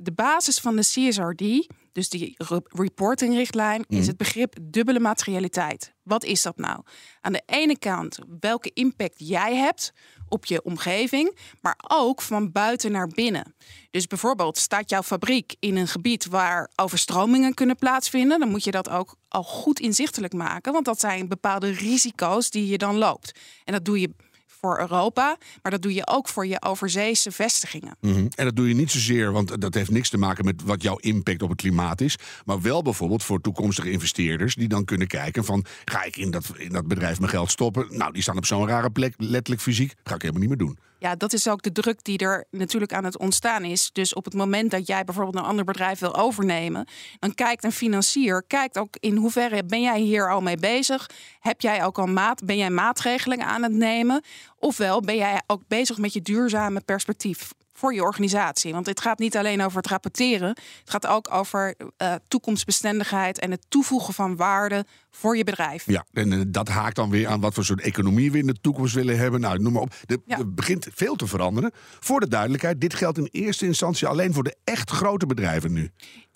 de 0.00 0.12
basis 0.14 0.58
van 0.58 0.76
de 0.76 0.82
CSRD, 0.82 1.66
dus 1.92 2.08
die 2.08 2.36
reportingrichtlijn, 2.68 3.84
mm. 3.88 3.98
is 3.98 4.06
het 4.06 4.16
begrip 4.16 4.54
dubbele 4.62 5.00
materialiteit. 5.00 5.94
Wat 6.02 6.24
is 6.24 6.42
dat 6.42 6.56
nou? 6.56 6.82
Aan 7.20 7.32
de 7.32 7.42
ene 7.46 7.78
kant 7.78 8.18
welke 8.40 8.70
impact 8.74 9.14
jij 9.16 9.56
hebt 9.56 9.92
op 10.28 10.44
je 10.44 10.62
omgeving, 10.62 11.36
maar 11.60 11.78
ook 11.88 12.22
van 12.22 12.52
buiten 12.52 12.92
naar 12.92 13.08
binnen. 13.08 13.54
Dus 13.90 14.06
bijvoorbeeld 14.06 14.58
staat 14.58 14.90
jouw 14.90 15.02
fabriek 15.02 15.54
in 15.58 15.76
een 15.76 15.88
gebied 15.88 16.26
waar 16.26 16.70
overstromingen 16.76 17.54
kunnen 17.54 17.76
plaatsvinden, 17.76 18.40
dan 18.40 18.48
moet 18.48 18.64
je 18.64 18.70
dat 18.70 18.88
ook 18.88 19.16
al 19.28 19.42
goed 19.42 19.80
inzichtelijk 19.80 20.32
maken, 20.32 20.72
want 20.72 20.84
dat 20.84 21.00
zijn 21.00 21.28
bepaalde 21.28 21.70
risico's 21.70 22.50
die 22.50 22.66
je 22.66 22.78
dan 22.78 22.96
loopt. 22.96 23.38
En 23.64 23.72
dat 23.72 23.84
doe 23.84 24.00
je 24.00 24.14
voor 24.60 24.78
Europa, 24.78 25.36
maar 25.62 25.72
dat 25.72 25.82
doe 25.82 25.94
je 25.94 26.06
ook 26.06 26.28
voor 26.28 26.46
je 26.46 26.62
overzeese 26.62 27.32
vestigingen. 27.32 27.96
-hmm. 28.00 28.28
En 28.34 28.44
dat 28.44 28.56
doe 28.56 28.68
je 28.68 28.74
niet 28.74 28.90
zozeer, 28.90 29.32
want 29.32 29.60
dat 29.60 29.74
heeft 29.74 29.90
niks 29.90 30.08
te 30.08 30.18
maken 30.18 30.44
met 30.44 30.62
wat 30.62 30.82
jouw 30.82 30.96
impact 30.96 31.42
op 31.42 31.48
het 31.48 31.60
klimaat 31.60 32.00
is, 32.00 32.16
maar 32.44 32.60
wel 32.60 32.82
bijvoorbeeld 32.82 33.22
voor 33.22 33.40
toekomstige 33.40 33.90
investeerders 33.90 34.54
die 34.54 34.68
dan 34.68 34.84
kunnen 34.84 35.06
kijken 35.06 35.44
van 35.44 35.64
ga 35.84 36.04
ik 36.04 36.16
in 36.16 36.30
dat, 36.30 36.52
in 36.56 36.72
dat 36.72 36.86
bedrijf 36.86 37.18
mijn 37.18 37.30
geld 37.30 37.50
stoppen? 37.50 37.86
Nou, 37.90 38.12
die 38.12 38.22
staan 38.22 38.36
op 38.36 38.46
zo'n 38.46 38.66
rare 38.66 38.90
plek, 38.90 39.14
letterlijk 39.16 39.62
fysiek, 39.62 39.94
ga 40.04 40.14
ik 40.14 40.22
helemaal 40.22 40.40
niet 40.40 40.58
meer 40.58 40.66
doen. 40.66 40.78
Ja, 40.98 41.16
dat 41.16 41.32
is 41.32 41.48
ook 41.48 41.62
de 41.62 41.72
druk 41.72 42.04
die 42.04 42.18
er 42.18 42.44
natuurlijk 42.50 42.92
aan 42.92 43.04
het 43.04 43.18
ontstaan 43.18 43.64
is. 43.64 43.90
Dus 43.92 44.14
op 44.14 44.24
het 44.24 44.34
moment 44.34 44.70
dat 44.70 44.86
jij 44.86 45.04
bijvoorbeeld 45.04 45.36
een 45.36 45.50
ander 45.50 45.64
bedrijf 45.64 45.98
wil 45.98 46.16
overnemen, 46.16 46.88
dan 47.18 47.34
kijkt 47.34 47.64
een 47.64 47.72
financier, 47.72 48.44
kijkt 48.46 48.78
ook 48.78 48.96
in 49.00 49.16
hoeverre 49.16 49.64
ben 49.64 49.82
jij 49.82 50.00
hier 50.00 50.30
al 50.30 50.40
mee 50.40 50.56
bezig? 50.56 51.10
Heb 51.40 51.60
jij 51.60 51.84
ook 51.84 51.98
al 51.98 52.06
maat, 52.06 52.44
ben 52.44 52.56
jij 52.56 52.70
maatregelen 52.70 53.42
aan 53.42 53.62
het 53.62 53.72
nemen? 53.72 54.22
Ofwel 54.58 55.00
ben 55.00 55.16
jij 55.16 55.42
ook 55.46 55.62
bezig 55.68 55.98
met 55.98 56.12
je 56.12 56.22
duurzame 56.22 56.80
perspectief 56.80 57.52
voor 57.78 57.94
je 57.94 58.02
organisatie. 58.02 58.72
Want 58.72 58.86
het 58.86 59.00
gaat 59.00 59.18
niet 59.18 59.36
alleen 59.36 59.62
over 59.62 59.76
het 59.76 59.86
rapporteren. 59.86 60.48
Het 60.48 60.90
gaat 60.90 61.06
ook 61.06 61.34
over 61.34 61.74
uh, 62.02 62.14
toekomstbestendigheid 62.28 63.38
en 63.38 63.50
het 63.50 63.64
toevoegen 63.68 64.14
van 64.14 64.36
waarde 64.36 64.84
voor 65.10 65.36
je 65.36 65.44
bedrijf. 65.44 65.86
Ja, 65.86 66.04
en 66.12 66.32
uh, 66.32 66.42
dat 66.48 66.68
haakt 66.68 66.96
dan 66.96 67.10
weer 67.10 67.28
aan 67.28 67.40
wat 67.40 67.54
voor 67.54 67.64
soort 67.64 67.80
economie 67.80 68.32
we 68.32 68.38
in 68.38 68.46
de 68.46 68.60
toekomst 68.60 68.94
willen 68.94 69.18
hebben. 69.18 69.40
Nou, 69.40 69.58
noem 69.58 69.72
maar 69.72 69.82
op. 69.82 69.94
Het 70.06 70.20
ja. 70.26 70.44
begint 70.44 70.86
veel 70.94 71.16
te 71.16 71.26
veranderen. 71.26 71.70
Voor 72.00 72.20
de 72.20 72.28
duidelijkheid, 72.28 72.80
dit 72.80 72.94
geldt 72.94 73.18
in 73.18 73.28
eerste 73.30 73.66
instantie 73.66 74.06
alleen 74.06 74.34
voor 74.34 74.44
de 74.44 74.56
echt 74.64 74.90
grote 74.90 75.26
bedrijven 75.26 75.72
nu. 75.72 75.90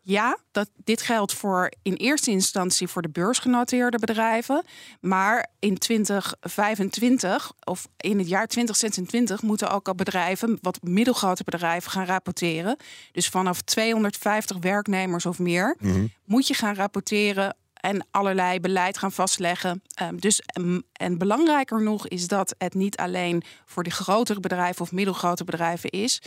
Ja, 0.04 0.38
dat, 0.50 0.70
dit 0.84 1.02
geldt 1.02 1.34
voor 1.34 1.72
in 1.82 1.94
eerste 1.94 2.30
instantie 2.30 2.88
voor 2.88 3.02
de 3.02 3.08
beursgenoteerde 3.08 3.98
bedrijven. 3.98 4.64
Maar 5.00 5.50
in 5.58 5.78
2025 5.78 7.52
of 7.64 7.88
in 7.96 8.18
het 8.18 8.28
jaar 8.28 8.46
2026 8.46 9.42
moeten 9.42 9.70
ook 9.70 9.88
al 9.88 9.94
bedrijven, 9.94 10.58
wat 10.60 10.82
middelgrote 10.82 11.44
bedrijven, 11.44 11.90
gaan 11.90 12.06
rapporteren. 12.06 12.76
Dus 13.12 13.28
vanaf 13.28 13.60
250 13.60 14.56
werknemers 14.60 15.26
of 15.26 15.38
meer 15.38 15.76
mm 15.78 15.92
-hmm. 15.92 16.12
moet 16.24 16.46
je 16.46 16.54
gaan 16.54 16.74
rapporteren 16.74 17.56
en 17.74 18.06
allerlei 18.10 18.60
beleid 18.60 18.98
gaan 18.98 19.12
vastleggen. 19.12 19.82
Um, 20.02 20.20
dus, 20.20 20.42
um, 20.58 20.82
en 20.92 21.18
belangrijker 21.18 21.82
nog 21.82 22.08
is 22.08 22.28
dat 22.28 22.54
het 22.58 22.74
niet 22.74 22.96
alleen 22.96 23.42
voor 23.64 23.82
de 23.82 23.90
grotere 23.90 24.40
bedrijven 24.40 24.82
of 24.82 24.92
middelgrote 24.92 25.44
bedrijven 25.44 25.90
is 25.90 26.22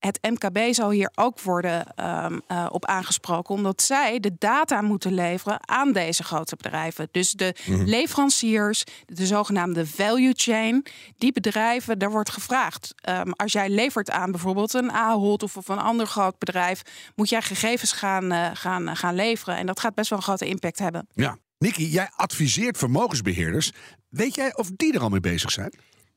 het 0.00 0.18
MKB 0.22 0.74
zal 0.74 0.90
hier 0.90 1.10
ook 1.14 1.40
worden 1.40 1.86
um, 2.24 2.40
uh, 2.48 2.66
op 2.70 2.84
aangesproken, 2.84 3.54
omdat 3.54 3.82
zij 3.82 4.20
de 4.20 4.32
data 4.38 4.80
moeten 4.80 5.12
leveren 5.14 5.68
aan 5.68 5.92
deze 5.92 6.22
grote 6.22 6.56
bedrijven. 6.56 7.08
Dus 7.10 7.30
de 7.32 7.54
Mhm. 7.60 7.72
mm 7.72 7.78
-hmm. 7.78 7.88
leveranciers, 7.88 8.84
de 9.06 9.26
zogenaamde 9.26 9.86
value 9.86 10.32
chain, 10.36 10.86
die 11.18 11.32
bedrijven, 11.32 11.98
daar 11.98 12.10
wordt 12.10 12.30
gevraagd. 12.30 12.94
Um, 13.08 13.32
als 13.32 13.52
jij 13.52 13.68
levert 13.70 14.10
aan 14.10 14.30
bijvoorbeeld 14.30 14.74
een 14.74 14.92
Ahold 14.92 15.42
of, 15.42 15.56
of 15.56 15.68
een 15.68 15.78
ander 15.78 16.06
groot 16.06 16.38
bedrijf, 16.38 16.82
moet 17.14 17.28
jij 17.28 17.42
gegevens 17.42 17.92
gaan, 17.92 18.32
uh, 18.32 18.50
gaan, 18.54 18.96
gaan 18.96 19.14
leveren. 19.14 19.56
En 19.56 19.66
dat 19.66 19.80
gaat 19.80 19.94
best 19.94 20.10
wel 20.10 20.18
een 20.18 20.24
grote 20.24 20.46
impact 20.46 20.78
hebben. 20.78 21.06
Ja. 21.14 21.36
Nicky, 21.58 21.82
jij 21.84 22.10
adviseert 22.16 22.78
vermogensbeheerders. 22.78 23.72
Weet 24.08 24.34
jij 24.34 24.56
of 24.56 24.70
die 24.76 24.94
er 24.94 25.00
al 25.00 25.08
mee 25.08 25.20
bezig 25.20 25.50
zijn? 25.50 25.72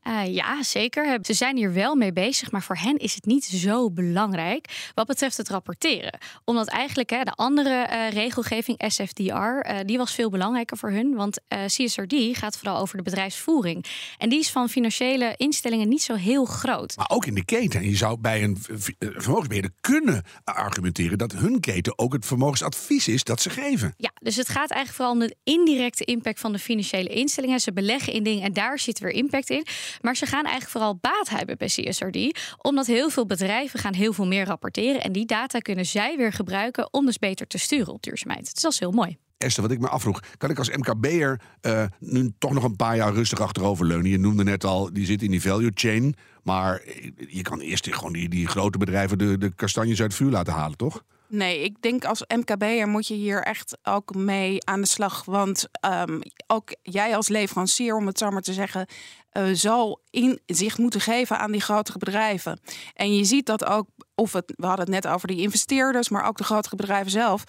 Uh, 0.07 0.33
ja, 0.33 0.63
zeker. 0.63 1.19
Ze 1.21 1.33
zijn 1.33 1.57
hier 1.57 1.73
wel 1.73 1.95
mee 1.95 2.13
bezig, 2.13 2.51
maar 2.51 2.63
voor 2.63 2.75
hen 2.75 2.97
is 2.97 3.15
het 3.15 3.25
niet 3.25 3.45
zo 3.45 3.91
belangrijk 3.91 4.91
wat 4.93 5.07
betreft 5.07 5.37
het 5.37 5.49
rapporteren. 5.49 6.17
Omdat 6.45 6.67
eigenlijk 6.67 7.09
hè, 7.09 7.23
de 7.23 7.31
andere 7.31 7.87
uh, 7.89 8.09
regelgeving, 8.09 8.83
SFDR, 8.87 9.23
uh, 9.23 9.59
die 9.85 9.97
was 9.97 10.13
veel 10.13 10.29
belangrijker 10.29 10.77
voor 10.77 10.91
hun. 10.91 11.15
Want 11.15 11.41
CSRD 11.65 12.15
gaat 12.31 12.57
vooral 12.57 12.77
over 12.77 12.97
de 12.97 13.03
bedrijfsvoering. 13.03 13.85
En 14.17 14.29
die 14.29 14.39
is 14.39 14.49
van 14.49 14.69
financiële 14.69 15.33
instellingen 15.37 15.89
niet 15.89 16.01
zo 16.01 16.13
heel 16.13 16.45
groot. 16.45 16.95
Maar 16.97 17.09
ook 17.09 17.25
in 17.25 17.33
de 17.33 17.45
keten. 17.45 17.89
Je 17.89 17.95
zou 17.95 18.17
bij 18.17 18.43
een 18.43 18.57
vermogensbeheerder 18.99 19.71
kunnen 19.81 20.23
argumenteren 20.43 21.17
dat 21.17 21.31
hun 21.31 21.59
keten 21.59 21.97
ook 21.97 22.13
het 22.13 22.25
vermogensadvies 22.25 23.07
is 23.07 23.23
dat 23.23 23.41
ze 23.41 23.49
geven. 23.49 23.93
Ja, 23.97 24.11
dus 24.19 24.35
het 24.35 24.49
gaat 24.49 24.71
eigenlijk 24.71 24.95
vooral 24.95 25.13
om 25.13 25.19
de 25.19 25.35
indirecte 25.43 26.03
impact 26.03 26.39
van 26.39 26.51
de 26.51 26.59
financiële 26.59 27.09
instellingen. 27.09 27.59
Ze 27.59 27.73
beleggen 27.73 28.13
in 28.13 28.23
dingen 28.23 28.43
en 28.43 28.53
daar 28.53 28.79
zit 28.79 28.99
weer 28.99 29.11
impact 29.11 29.49
in. 29.49 29.65
Maar 30.01 30.15
ze 30.15 30.25
gaan 30.25 30.43
eigenlijk 30.43 30.71
vooral 30.71 30.97
baat 31.01 31.29
hebben 31.29 31.57
bij 31.57 31.67
CSRD, 31.67 32.39
omdat 32.61 32.85
heel 32.85 33.09
veel 33.09 33.25
bedrijven 33.25 33.79
gaan 33.79 33.93
heel 33.93 34.13
veel 34.13 34.27
meer 34.27 34.45
rapporteren. 34.45 35.01
En 35.01 35.11
die 35.11 35.25
data 35.25 35.59
kunnen 35.59 35.85
zij 35.85 36.17
weer 36.17 36.33
gebruiken 36.33 36.93
om 36.93 37.05
dus 37.05 37.19
beter 37.19 37.47
te 37.47 37.57
sturen 37.57 37.93
op 37.93 38.03
duurzaamheid. 38.03 38.53
Dus 38.53 38.61
dat 38.61 38.71
is 38.71 38.79
heel 38.79 38.91
mooi. 38.91 39.17
Esther, 39.37 39.63
wat 39.63 39.71
ik 39.71 39.79
me 39.79 39.87
afvroeg, 39.87 40.19
kan 40.37 40.49
ik 40.49 40.57
als 40.57 40.69
MKB'er 40.69 41.41
uh, 41.61 41.83
nu 41.99 42.31
toch 42.37 42.53
nog 42.53 42.63
een 42.63 42.75
paar 42.75 42.95
jaar 42.95 43.13
rustig 43.13 43.41
achteroverleunen? 43.41 44.11
Je 44.11 44.17
noemde 44.17 44.43
net 44.43 44.63
al, 44.63 44.93
die 44.93 45.05
zit 45.05 45.21
in 45.21 45.31
die 45.31 45.41
value 45.41 45.71
chain. 45.73 46.15
Maar 46.43 46.81
je 47.27 47.41
kan 47.41 47.59
eerst 47.59 47.93
gewoon 47.93 48.13
die, 48.13 48.29
die 48.29 48.47
grote 48.47 48.77
bedrijven 48.77 49.17
de, 49.17 49.37
de 49.37 49.55
kastanjes 49.55 50.01
uit 50.01 50.11
het 50.11 50.21
vuur 50.21 50.31
laten 50.31 50.53
halen, 50.53 50.77
toch? 50.77 51.03
Nee, 51.27 51.63
ik 51.63 51.81
denk 51.81 52.05
als 52.05 52.23
MKB'er 52.35 52.87
moet 52.87 53.07
je 53.07 53.13
hier 53.13 53.43
echt 53.43 53.77
ook 53.83 54.15
mee 54.15 54.65
aan 54.65 54.81
de 54.81 54.87
slag. 54.87 55.25
Want 55.25 55.67
um, 55.85 56.19
ook 56.47 56.75
jij 56.81 57.15
als 57.15 57.27
leverancier, 57.27 57.95
om 57.95 58.07
het 58.07 58.17
zo 58.17 58.29
maar 58.29 58.41
te 58.41 58.53
zeggen, 58.53 58.87
uh, 59.33 59.43
zal 59.53 60.01
inzicht 60.09 60.77
moeten 60.77 61.01
geven 61.01 61.39
aan 61.39 61.51
die 61.51 61.61
grotere 61.61 61.97
bedrijven. 61.97 62.59
En 62.93 63.15
je 63.15 63.23
ziet 63.23 63.45
dat 63.45 63.65
ook, 63.65 63.87
of 64.15 64.33
het, 64.33 64.53
we 64.55 64.65
hadden 64.65 64.85
het 64.85 65.03
net 65.03 65.13
over 65.13 65.27
die 65.27 65.41
investeerders, 65.41 66.09
maar 66.09 66.27
ook 66.27 66.37
de 66.37 66.43
grotere 66.43 66.75
bedrijven 66.75 67.11
zelf. 67.11 67.43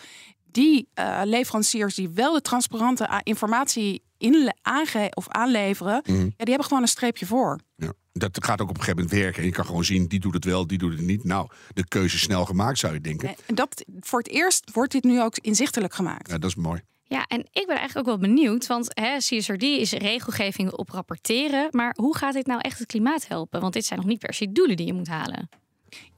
Die 0.45 0.89
uh, 0.95 1.21
leveranciers 1.25 1.95
die 1.95 2.09
wel 2.09 2.33
de 2.33 2.41
transparante 2.41 3.21
informatie 3.23 4.03
in, 4.19 4.55
aange 4.63 5.11
of 5.15 5.29
aanleveren, 5.29 6.03
mm. 6.07 6.17
ja, 6.17 6.23
die 6.23 6.33
hebben 6.37 6.65
gewoon 6.65 6.83
een 6.83 6.89
streepje 6.89 7.27
voor. 7.27 7.61
Ja 7.77 7.93
dat 8.19 8.45
gaat 8.45 8.61
ook 8.61 8.69
op 8.69 8.77
een 8.77 8.83
gegeven 8.83 9.03
moment 9.03 9.21
werken. 9.21 9.41
En 9.41 9.49
je 9.49 9.55
kan 9.55 9.65
gewoon 9.65 9.85
zien, 9.85 10.07
die 10.07 10.21
doet 10.21 10.35
het 10.35 10.45
wel, 10.45 10.67
die 10.67 10.79
doet 10.79 10.93
het 10.93 11.01
niet. 11.01 11.25
Nou, 11.25 11.49
de 11.73 11.89
keuze 11.89 12.17
is 12.17 12.23
snel 12.23 12.45
gemaakt, 12.45 12.79
zou 12.79 12.95
je 12.95 13.01
denken. 13.01 13.35
En 13.47 13.55
dat, 13.55 13.85
voor 14.01 14.19
het 14.19 14.29
eerst 14.29 14.71
wordt 14.73 14.93
dit 14.93 15.05
nu 15.05 15.23
ook 15.23 15.39
inzichtelijk 15.39 15.95
gemaakt. 15.95 16.31
Ja, 16.31 16.39
dat 16.39 16.51
is 16.51 16.57
mooi. 16.57 16.83
Ja, 17.05 17.25
en 17.27 17.41
ik 17.41 17.67
ben 17.67 17.77
eigenlijk 17.77 17.99
ook 17.99 18.19
wel 18.19 18.29
benieuwd, 18.29 18.67
want 18.67 18.91
hè, 18.93 19.17
CSRD 19.17 19.63
is 19.63 19.93
regelgeving 19.93 20.73
op 20.73 20.89
rapporteren. 20.89 21.69
Maar 21.71 21.95
hoe 22.01 22.17
gaat 22.17 22.33
dit 22.33 22.47
nou 22.47 22.61
echt 22.61 22.79
het 22.79 22.89
klimaat 22.89 23.29
helpen? 23.29 23.61
Want 23.61 23.73
dit 23.73 23.85
zijn 23.85 23.99
nog 23.99 24.09
niet 24.09 24.19
per 24.19 24.35
se 24.35 24.53
doelen 24.53 24.77
die 24.77 24.87
je 24.87 24.93
moet 24.93 25.09
halen. 25.09 25.49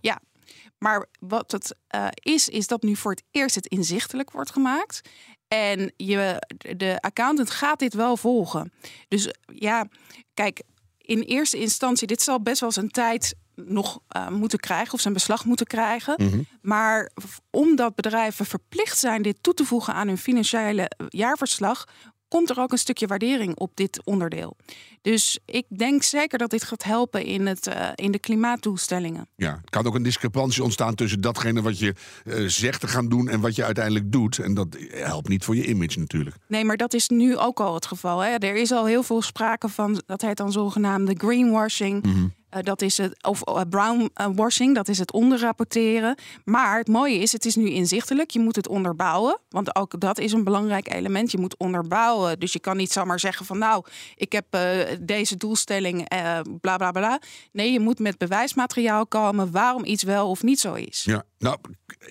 Ja, 0.01 0.21
maar 0.79 1.07
wat 1.21 1.53
het 1.53 1.77
uh, 1.95 2.07
is, 2.13 2.49
is 2.49 2.67
dat 2.67 2.83
nu 2.83 2.97
voor 2.97 3.11
het 3.11 3.23
eerst 3.31 3.55
het 3.55 3.67
inzichtelijk 3.67 4.31
wordt 4.31 4.51
gemaakt. 4.51 5.01
En 5.49 5.93
je, 5.97 6.47
de 6.77 7.01
accountant 7.01 7.51
gaat 7.51 7.79
dit 7.79 7.95
wel 7.95 8.17
volgen. 8.17 8.73
Dus 9.09 9.35
ja, 9.55 9.89
kijk, 10.35 10.63
in 11.07 11.21
eerste 11.21 11.59
instantie, 11.59 12.07
dit 12.07 12.23
zal 12.23 12.41
best 12.41 12.61
wel 12.61 12.73
zijn 12.73 12.91
tijd 12.91 13.35
nog 13.55 13.99
uh, 14.17 14.29
moeten 14.29 14.59
krijgen 14.59 14.95
of 14.95 15.01
zijn 15.01 15.15
beslag 15.15 15.45
moeten 15.45 15.67
krijgen. 15.67 16.15
Mhm. 16.17 16.41
Maar 16.63 17.11
omdat 17.51 17.95
bedrijven 17.95 18.47
verplicht 18.47 18.99
zijn 18.99 19.23
dit 19.23 19.37
toe 19.41 19.55
te 19.55 19.65
voegen 19.65 19.95
aan 19.95 20.07
hun 20.07 20.19
financiële 20.19 20.91
jaarverslag, 21.09 21.85
komt 22.37 22.51
er 22.51 22.61
ook 22.61 22.73
een 22.73 22.79
stukje 22.79 23.07
waardering 23.07 23.57
op 23.57 23.71
dit 23.75 24.01
onderdeel. 24.05 24.57
Dus 25.03 25.39
ik 25.45 25.65
denk 25.69 26.03
zeker 26.03 26.39
dat 26.39 26.51
dit 26.51 26.65
gaat 26.65 26.83
helpen 26.83 27.25
in, 27.25 27.47
het, 27.47 27.67
uh, 27.67 27.89
in 27.95 28.11
de 28.11 28.19
klimaatdoelstellingen. 28.19 29.29
Ja, 29.37 29.59
het 29.61 29.71
kan 29.71 29.87
ook 29.87 29.95
een 29.95 30.03
discrepantie 30.03 30.63
ontstaan 30.63 30.95
tussen 30.95 31.21
datgene 31.21 31.63
wat 31.63 31.79
je 31.79 31.95
uh, 32.25 32.49
zegt 32.49 32.81
te 32.81 32.89
gaan 32.89 33.09
doen 33.09 33.29
en 33.29 33.41
wat 33.41 33.55
je 33.55 33.65
uiteindelijk 33.65 34.13
doet. 34.13 34.39
En 34.39 34.55
dat 34.55 34.77
helpt 34.91 35.29
niet 35.29 35.45
voor 35.45 35.57
je 35.57 35.67
image 35.67 35.99
natuurlijk. 35.99 36.37
Nee, 36.49 36.65
maar 36.65 36.77
dat 36.77 36.95
is 36.95 37.09
nu 37.09 37.37
ook 37.37 37.61
al 37.61 37.75
het 37.75 37.87
geval. 37.87 38.21
Hè? 38.21 38.31
Er 38.31 38.57
is 38.57 38.73
al 38.73 38.87
heel 38.87 39.03
veel 39.03 39.23
sprake 39.23 39.69
van, 39.69 40.03
dat 40.07 40.23
heet 40.23 40.37
dan 40.37 40.53
zogenaamde 40.53 41.15
greenwashing. 41.19 42.07
Mm 42.07 42.35
eh, 42.49 42.63
dat 42.63 42.83
is 42.83 42.99
het, 42.99 43.23
of 43.23 43.49
uh, 43.49 43.61
brown 43.69 44.11
washing, 44.35 44.75
dat 44.75 44.89
is 44.89 44.99
het 44.99 45.13
onderrapporteren. 45.13 46.19
Maar 46.45 46.79
het 46.79 46.89
mooie 46.89 47.19
is, 47.19 47.33
het 47.33 47.45
is 47.45 47.57
nu 47.57 47.71
inzichtelijk. 47.71 48.31
Je 48.31 48.41
moet 48.41 48.57
het 48.57 48.69
onderbouwen, 48.69 49.41
want 49.49 49.77
ook 49.77 50.01
dat 50.01 50.19
is 50.19 50.33
een 50.33 50.45
belangrijk 50.45 50.93
element. 50.93 51.31
Je 51.31 51.39
moet 51.39 51.57
onderbouwen. 51.57 52.39
Dus 52.39 52.53
je 52.53 52.61
kan 52.61 52.77
niet 52.77 52.93
zomaar 52.93 53.21
zeggen 53.21 53.47
van 53.47 53.59
nou, 53.59 53.85
ik 54.15 54.33
heb 54.33 54.55
uh, 54.55 54.61
deze 55.01 55.37
doelstelling, 55.37 56.09
bla 56.61 56.77
bla 56.77 56.91
bla. 56.91 57.21
Nee, 57.53 57.73
je 57.73 57.81
moet 57.81 57.99
met 57.99 58.19
bewijsmateriaal 58.19 59.07
komen 59.07 59.51
waarom 59.51 59.85
iets 59.85 60.03
wel 60.03 60.31
of 60.31 60.43
niet 60.43 60.61
zo 60.61 60.75
is. 60.75 61.03
Ja, 61.05 61.25
nou, 61.39 61.59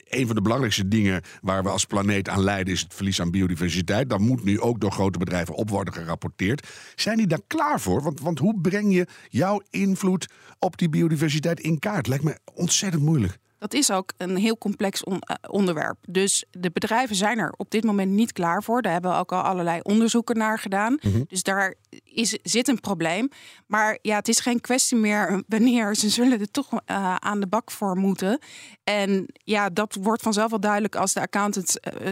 een 0.03 0.25
van 0.25 0.35
de 0.35 0.41
belangrijkste 0.41 0.87
dingen 0.87 1.21
waar 1.41 1.63
we 1.63 1.69
als 1.69 1.85
planeet 1.85 2.29
aan 2.29 2.43
lijden 2.43 2.73
is 2.73 2.81
het 2.81 2.93
verlies 2.93 3.21
aan 3.21 3.31
biodiversiteit. 3.31 4.09
Daar 4.09 4.21
moet 4.21 4.43
nu 4.43 4.59
ook 4.59 4.79
door 4.79 4.91
grote 4.91 5.19
bedrijven 5.19 5.55
op 5.55 5.69
worden 5.69 5.93
gerapporteerd. 5.93 6.67
Zijn 6.95 7.17
die 7.17 7.27
daar 7.27 7.41
klaar 7.47 7.81
voor? 7.81 8.01
Want, 8.01 8.19
want 8.19 8.39
hoe 8.39 8.61
breng 8.61 8.93
je 8.93 9.07
jouw 9.29 9.61
invloed 9.69 10.24
op 10.59 10.77
die 10.77 10.89
biodiversiteit 10.89 11.59
in 11.59 11.79
kaart? 11.79 12.07
Lijkt 12.07 12.23
me 12.23 12.37
ontzettend 12.53 13.03
moeilijk. 13.03 13.39
Dat 13.57 13.73
is 13.73 13.91
ook 13.91 14.13
een 14.17 14.35
heel 14.35 14.57
complex 14.57 15.03
eh, 15.03 15.17
onderwerp. 15.49 15.97
Dus 16.09 16.45
de 16.51 16.71
bedrijven 16.73 17.15
zijn 17.15 17.37
er 17.37 17.53
op 17.57 17.71
dit 17.71 17.83
moment 17.83 18.11
niet 18.11 18.31
klaar 18.31 18.63
voor. 18.63 18.81
Daar 18.81 18.91
hebben 18.91 19.11
we 19.11 19.17
ook 19.17 19.31
al 19.31 19.41
allerlei 19.41 19.79
onderzoeken 19.81 20.37
naar 20.37 20.59
gedaan. 20.59 20.97
Mhm. 21.01 21.21
Dus 21.27 21.43
daar 21.43 21.73
is, 22.03 22.37
zit 22.43 22.67
een 22.67 22.79
probleem. 22.79 23.29
Maar 23.67 23.99
ja, 24.01 24.15
het 24.15 24.27
is 24.27 24.39
geen 24.39 24.61
kwestie 24.61 24.97
meer 24.97 25.43
wanneer 25.47 25.95
ze 25.95 26.09
zullen 26.09 26.39
er 26.39 26.51
toch 26.51 26.71
uh, 26.71 27.15
aan 27.15 27.39
de 27.39 27.47
bak 27.47 27.71
voor 27.71 27.97
moeten. 27.97 28.39
En 28.83 29.25
ja, 29.33 29.69
dat 29.69 29.97
wordt 30.01 30.21
vanzelf 30.21 30.49
wel 30.49 30.59
duidelijk 30.59 30.95
als 30.95 31.13
de 31.13 31.21
accountant 31.21 31.79
uh, 32.01 32.09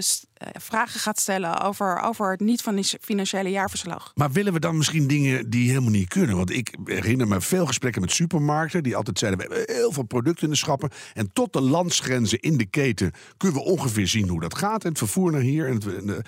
vragen 0.52 1.00
gaat 1.00 1.20
stellen 1.20 1.62
over, 1.62 2.00
over 2.00 2.32
het 2.32 2.40
niet 2.40 2.62
van 2.62 2.84
financiële 3.02 3.50
jaarverslag. 3.50 4.12
Maar 4.16 4.32
willen 4.32 4.54
we 4.54 4.60
dan 4.60 4.78
misschien 4.78 5.08
dingen 5.08 5.50
die 5.50 5.70
helemaal 5.70 5.92
niet 5.92 6.08
kunnen? 6.08 6.36
Want 6.36 6.52
ik 6.52 6.76
herinner 6.86 7.28
me 7.28 7.42
veel 7.42 7.66
gesprekken 7.66 8.02
met 8.02 8.12
supermarkten 8.12 8.84
die 8.84 8.96
altijd 8.96 9.20
zeiden: 9.20 9.48
we 9.48 9.56
hebben 9.56 9.76
heel 9.76 9.92
veel 9.92 10.04
producten 10.04 10.44
in 10.44 10.50
de 10.50 10.58
schappen. 10.58 10.90
En 11.14 11.34
tot 11.34 11.54
de 11.54 11.62
landsgrenzen 11.62 12.40
in 12.40 12.58
de 12.58 12.66
keten 12.66 13.12
kunnen 13.38 13.58
we 13.58 13.66
ongeveer 13.66 14.08
zien 14.08 14.30
hoe 14.30 14.42
dat 14.42 14.58
gaat. 14.58 14.84
En 14.84 14.90
het 14.90 14.98
vervoer 14.98 15.32
naar 15.32 15.42
hier 15.42 15.68
en 15.68 15.80
de, 15.80 16.24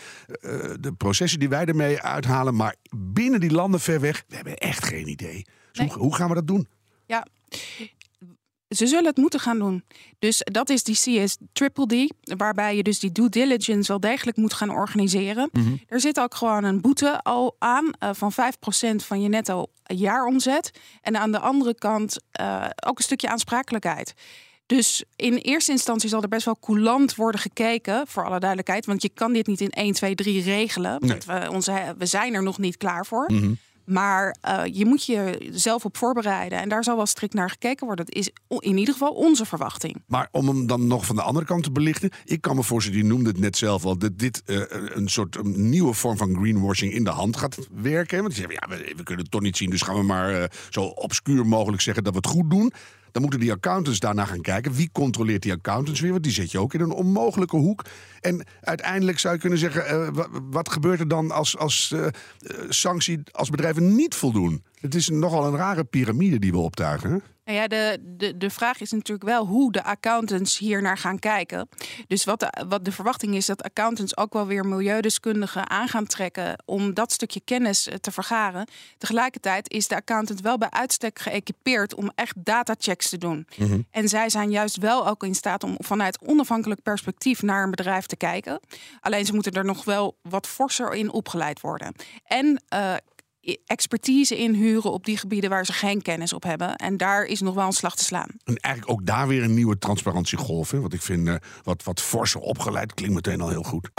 de 0.80 0.94
processen 0.98 1.40
die 1.40 1.50
wij 1.50 1.66
ermee 1.66 2.02
uithalen. 2.02 2.56
Maar 2.56 2.76
binnen 2.98 3.40
die 3.40 3.52
landen 3.52 3.80
ver 3.80 4.00
weg, 4.00 4.24
we 4.28 4.36
hebben 4.36 4.56
echt 4.56 4.84
geen 4.86 5.08
idee. 5.08 5.46
Dus 5.72 5.88
hoe, 5.88 5.98
hoe 6.02 6.16
gaan 6.16 6.30
we 6.30 6.36
dat 6.36 6.48
doen? 6.48 6.68
Ja, 7.06 7.28
ze 8.70 8.88
zullen 8.88 9.06
het 9.06 9.18
moeten 9.18 9.40
gaan 9.40 9.60
doen. 9.60 9.84
Dus 10.20 10.42
dat 10.44 10.70
is 10.70 10.84
die 10.84 10.96
CS 10.96 11.38
Triple 11.54 11.86
D, 11.86 12.14
waarbij 12.38 12.76
je 12.76 12.84
dus 12.84 13.00
die 13.00 13.12
due 13.12 13.30
diligence 13.30 13.88
wel 13.88 14.00
degelijk 14.00 14.38
moet 14.38 14.54
gaan 14.54 14.70
organiseren. 14.70 15.50
Mhm. 15.52 15.76
Er 15.88 16.00
zit 16.00 16.20
ook 16.20 16.36
gewoon 16.36 16.64
een 16.64 16.82
boete 16.82 17.22
al 17.24 17.56
aan 17.60 17.86
uh, 17.86 18.10
van 18.14 18.34
5% 18.34 18.36
van 18.96 19.22
je 19.22 19.30
netto 19.30 19.66
jaaromzet. 19.84 20.72
En 21.02 21.18
aan 21.18 21.32
de 21.32 21.40
andere 21.40 21.76
kant 21.76 22.18
uh, 22.42 22.66
ook 22.88 22.98
een 22.98 23.04
stukje 23.04 23.30
aansprakelijkheid. 23.30 24.14
Dus 24.66 25.04
in 25.16 25.36
eerste 25.36 25.72
instantie 25.72 26.10
zal 26.10 26.22
er 26.22 26.28
best 26.28 26.46
wel 26.46 26.60
coulant 26.60 27.16
worden 27.16 27.42
gekeken, 27.42 28.08
voor 28.08 28.26
alle 28.26 28.40
duidelijkheid. 28.40 28.86
Want 28.86 29.02
je 29.02 29.10
kan 29.10 29.34
dit 29.34 29.48
niet 29.48 29.62
in 29.62 29.70
1, 29.70 29.94
2, 29.94 30.16
3 30.16 30.42
regelen. 30.42 31.08
Want 31.08 31.26
we, 31.26 31.48
onze, 31.52 31.96
we 31.98 32.06
zijn 32.06 32.34
er 32.34 32.44
nog 32.44 32.58
niet 32.58 32.78
klaar 32.78 33.06
voor. 33.06 33.32
Mm 33.32 33.58
maar 33.86 34.36
uh, 34.46 34.62
je 34.72 34.86
moet 34.86 35.06
je 35.06 35.50
zelf 35.52 35.86
op 35.86 35.98
voorbereiden. 35.98 36.60
En 36.60 36.70
daar 36.70 36.84
zal 36.84 36.96
wel 36.96 37.06
strikt 37.06 37.34
naar 37.34 37.50
gekeken 37.50 37.86
worden. 37.86 38.06
Dat 38.06 38.16
is 38.16 38.32
in 38.60 38.78
ieder 38.78 38.94
geval 38.94 39.14
onze 39.14 39.46
verwachting. 39.46 40.04
Maar 40.08 40.28
om 40.32 40.48
hem 40.48 40.68
dan 40.68 40.88
nog 40.88 41.06
van 41.06 41.16
de 41.16 41.22
andere 41.22 41.46
kant 41.46 41.64
te 41.64 41.72
belichten. 41.72 42.10
Ik 42.24 42.42
kan 42.42 42.56
me 42.56 42.64
voorstellen, 42.64 43.00
die 43.00 43.10
noemde 43.10 43.30
het 43.30 43.40
net 43.40 43.58
zelf 43.58 43.86
al. 43.86 43.98
Dat 43.98 44.18
dit 44.20 44.42
uh, 44.46 44.62
een 44.70 45.08
soort 45.08 45.44
nieuwe 45.44 45.94
vorm 45.94 46.18
van 46.18 46.36
greenwashing 46.36 46.94
in 46.94 47.04
de 47.04 47.10
hand 47.10 47.38
gaat 47.38 47.58
werken. 47.72 48.22
Want 48.22 48.36
die 48.36 48.46
zeggen, 48.46 48.68
ja, 48.70 48.96
we, 48.96 49.04
kunnen 49.04 49.24
het 49.24 49.32
toch 49.32 49.42
niet 49.42 49.58
zien. 49.58 49.70
Dus 49.70 49.82
gaan 49.82 49.96
we 49.96 50.04
maar 50.04 50.32
uh, 50.32 50.44
zo 50.70 50.84
obscuur 50.84 51.46
mogelijk 51.46 51.82
zeggen 51.82 52.04
dat 52.04 52.14
we 52.14 52.20
het 52.20 52.28
goed 52.28 52.50
doen. 52.50 52.74
Dan 53.16 53.24
moeten 53.24 53.42
die 53.42 53.52
accountants 53.52 54.00
daarna 54.00 54.26
gaan 54.26 54.42
kijken. 54.42 54.74
Wie 54.74 54.90
controleert 54.92 55.42
die 55.42 55.52
accountants 55.52 56.00
weer? 56.00 56.12
Want 56.12 56.24
die 56.24 56.32
zet 56.32 56.52
je 56.52 56.60
ook 56.60 56.74
in 56.74 56.80
een 56.80 56.92
onmogelijke 56.92 57.56
hoek. 57.56 57.86
En 58.22 58.46
uiteindelijk 58.62 59.20
zou 59.20 59.34
je 59.34 59.40
kunnen 59.40 59.60
zeggen: 59.60 60.12
uh, 60.16 60.26
wat 60.50 60.70
gebeurt 60.70 61.00
er 61.00 61.08
dan 61.08 61.32
als, 61.32 61.58
als 61.58 61.92
uh, 61.96 62.08
sanctie 62.70 63.20
als 63.32 63.50
bedrijven 63.50 63.96
niet 63.96 64.16
voldoen? 64.16 64.64
Het 64.80 64.96
is 64.96 65.10
nogal 65.10 65.46
een 65.46 65.56
rare 65.56 65.84
piramide 65.84 66.40
die 66.40 66.52
we 66.52 66.58
optuigen. 66.58 67.24
Nou 67.46 67.58
ja, 67.58 67.68
de, 67.68 68.00
de, 68.18 68.38
de 68.38 68.50
vraag 68.50 68.82
is 68.82 68.92
natuurlijk 68.92 69.30
wel 69.30 69.46
hoe 69.46 69.72
de 69.72 69.84
accountants 69.84 70.58
hier 70.58 70.82
naar 70.82 70.98
gaan 70.98 71.20
kijken. 71.20 71.70
Dus 72.08 72.24
wat 72.24 72.40
de, 72.40 72.66
wat 72.68 72.86
de 72.86 72.92
verwachting 72.92 73.36
is 73.36 73.46
dat 73.46 73.64
accountants 73.64 74.18
ook 74.18 74.34
wel 74.34 74.48
weer 74.48 74.66
milieudeskundigen 74.66 75.70
aan 75.70 75.88
gaan 75.88 76.06
trekken 76.06 76.64
om 76.66 76.94
dat 76.94 77.12
stukje 77.12 77.42
kennis 77.44 77.88
eh, 77.88 77.96
te 77.96 78.12
vergaren. 78.12 78.68
Tegelijkertijd 78.98 79.72
is 79.72 79.88
de 79.88 79.96
accountant 79.96 80.42
wel 80.42 80.58
bij 80.58 80.70
uitstek 80.70 81.20
geëquipeerd 81.20 81.96
om 81.96 82.12
echt 82.16 82.36
datachecks 82.38 83.10
te 83.10 83.18
doen. 83.18 83.48
Mhm. 83.58 83.82
En 83.92 84.10
zij 84.10 84.30
zijn 84.30 84.52
juist 84.52 84.78
wel 84.78 85.08
ook 85.08 85.24
in 85.24 85.36
staat 85.36 85.64
om 85.64 85.76
vanuit 85.78 86.20
onafhankelijk 86.22 86.82
perspectief 86.82 87.42
naar 87.42 87.64
een 87.64 87.72
bedrijf 87.72 88.06
te 88.06 88.16
kijken. 88.16 88.60
Alleen 89.02 89.26
ze 89.26 89.34
moeten 89.34 89.52
er 89.52 89.66
nog 89.66 89.84
wel 89.84 90.18
wat 90.22 90.48
forser 90.48 90.94
in 90.94 91.12
opgeleid 91.12 91.62
worden. 91.62 91.96
En 92.24 92.62
uh, 92.74 92.94
expertise 93.66 94.38
inhuren 94.38 94.92
op 94.92 95.06
die 95.06 95.18
gebieden 95.18 95.50
waar 95.50 95.66
ze 95.66 95.74
geen 95.74 96.02
kennis 96.02 96.34
op 96.34 96.44
hebben. 96.44 96.76
En 96.76 96.98
daar 96.98 97.24
is 97.24 97.42
nog 97.42 97.54
wel 97.54 97.66
een 97.66 97.72
slag 97.72 97.96
te 97.96 98.04
slaan. 98.04 98.30
En 98.44 98.56
eigenlijk 98.56 98.94
ook 98.94 99.06
daar 99.06 99.28
weer 99.28 99.44
een 99.44 99.54
nieuwe 99.54 99.78
transparantiegolf. 99.78 100.72
Hè? 100.72 100.80
Want 100.80 100.94
ik 100.94 101.02
vind 101.02 101.28
uh, 101.28 101.36
wat, 101.64 101.84
wat 101.84 102.02
forser 102.02 102.42
opgeleid 102.42 102.94
klinkt 102.94 103.16
meteen 103.16 103.42
al 103.42 103.50
heel 103.50 103.64
goed. 103.64 103.90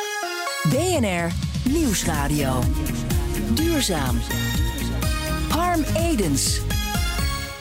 BNR 0.69 1.33
Nieuwsradio. 1.69 2.63
Duurzaam. 3.55 4.19
Harm 5.49 5.83
Edens. 5.97 6.61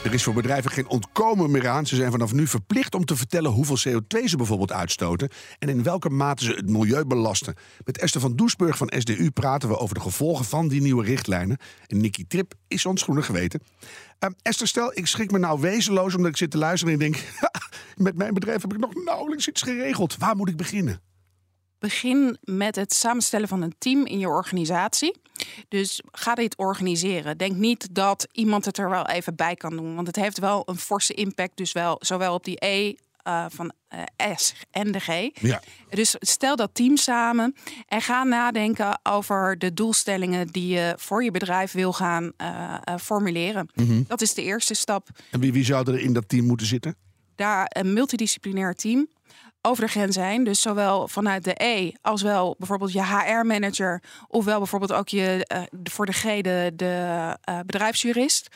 Er 0.06 0.14
is 0.14 0.22
voor 0.22 0.34
bedrijven 0.34 0.70
geen 0.70 0.88
ontkomen 0.88 1.50
meer 1.50 1.68
aan. 1.68 1.86
Ze 1.86 1.96
zijn 1.96 2.10
vanaf 2.10 2.32
nu 2.32 2.46
verplicht 2.46 2.94
om 2.94 3.04
te 3.04 3.16
vertellen 3.16 3.50
hoeveel 3.50 3.78
CO2 3.78 4.24
ze 4.24 4.36
bijvoorbeeld 4.36 4.72
uitstoten 4.72 5.28
en 5.58 5.68
in 5.68 5.82
welke 5.82 6.10
mate 6.10 6.44
ze 6.44 6.52
het 6.52 6.68
milieu 6.68 7.04
belasten. 7.04 7.54
Met 7.84 7.98
Esther 7.98 8.20
van 8.20 8.36
Doesburg 8.36 8.76
van 8.76 8.92
SDU 8.96 9.30
praten 9.30 9.68
we 9.68 9.78
over 9.78 9.94
de 9.94 10.00
gevolgen 10.00 10.44
van 10.44 10.68
die 10.68 10.80
nieuwe 10.80 11.04
richtlijnen. 11.04 11.58
En 11.86 12.00
Nicky 12.00 12.24
Trip 12.28 12.54
is 12.68 12.86
ons 12.86 13.02
groene 13.02 13.22
geweten. 13.22 13.62
Uh, 14.20 14.30
Esther, 14.42 14.66
stel, 14.66 14.90
ik 14.94 15.06
schrik 15.06 15.30
me 15.30 15.38
nou 15.38 15.60
wezenloos 15.60 16.14
omdat 16.14 16.30
ik 16.30 16.36
zit 16.36 16.50
te 16.50 16.58
luisteren 16.58 16.94
en 16.94 17.00
denk: 17.00 17.16
met 17.96 18.16
mijn 18.16 18.34
bedrijf 18.34 18.62
heb 18.62 18.72
ik 18.72 18.80
nog 18.80 18.94
nauwelijks 19.04 19.48
iets 19.48 19.62
geregeld. 19.62 20.16
Waar 20.16 20.36
moet 20.36 20.48
ik 20.48 20.56
beginnen? 20.56 21.00
Begin 21.86 22.38
met 22.40 22.76
het 22.76 22.94
samenstellen 22.94 23.48
van 23.48 23.62
een 23.62 23.74
team 23.78 24.06
in 24.06 24.18
je 24.18 24.28
organisatie. 24.28 25.16
Dus 25.68 26.02
ga 26.12 26.34
dit 26.34 26.56
organiseren. 26.56 27.38
Denk 27.38 27.56
niet 27.56 27.94
dat 27.94 28.28
iemand 28.32 28.64
het 28.64 28.78
er 28.78 28.90
wel 28.90 29.06
even 29.06 29.34
bij 29.36 29.54
kan 29.54 29.76
doen. 29.76 29.94
Want 29.94 30.06
het 30.06 30.16
heeft 30.16 30.38
wel 30.38 30.62
een 30.64 30.76
forse 30.76 31.14
impact. 31.14 31.56
Dus 31.56 31.72
wel 31.72 31.96
zowel 32.00 32.34
op 32.34 32.44
die 32.44 32.64
E 32.64 32.94
uh, 33.26 33.44
van 33.48 33.72
uh, 33.94 34.36
S 34.36 34.54
en 34.70 34.92
de 34.92 35.00
G. 35.00 35.30
Ja. 35.40 35.62
Dus 35.90 36.16
stel 36.18 36.56
dat 36.56 36.70
team 36.72 36.96
samen 36.96 37.54
en 37.88 38.02
ga 38.02 38.24
nadenken 38.24 39.00
over 39.02 39.58
de 39.58 39.74
doelstellingen 39.74 40.46
die 40.46 40.68
je 40.68 40.94
voor 40.96 41.24
je 41.24 41.30
bedrijf 41.30 41.72
wil 41.72 41.92
gaan 41.92 42.32
uh, 42.40 42.74
formuleren. 43.00 43.68
Mm 43.74 43.86
-hmm. 43.86 44.04
Dat 44.08 44.20
is 44.20 44.34
de 44.34 44.42
eerste 44.42 44.74
stap. 44.74 45.08
En 45.30 45.40
wie, 45.40 45.52
wie 45.52 45.64
zou 45.64 45.92
er 45.92 45.98
in 45.98 46.12
dat 46.12 46.28
team 46.28 46.46
moeten 46.46 46.66
zitten? 46.66 46.96
Daar 47.34 47.66
een 47.68 47.92
multidisciplinair 47.92 48.74
team 48.74 49.08
over 49.66 49.84
de 49.84 49.90
grens 49.90 50.14
zijn. 50.14 50.44
Dus 50.44 50.60
zowel 50.60 51.08
vanuit 51.08 51.44
de 51.44 51.64
E 51.64 51.92
als 52.02 52.22
wel 52.22 52.54
bijvoorbeeld 52.58 52.92
je 52.92 53.04
HR-manager, 53.04 54.02
ofwel 54.28 54.58
bijvoorbeeld 54.58 54.92
ook 54.92 55.08
je 55.08 55.50
uh, 55.52 55.62
voor 55.84 56.06
de 56.06 56.12
G 56.12 56.22
de, 56.22 56.72
de 56.74 57.36
bedrijfsjurist. 57.66 58.48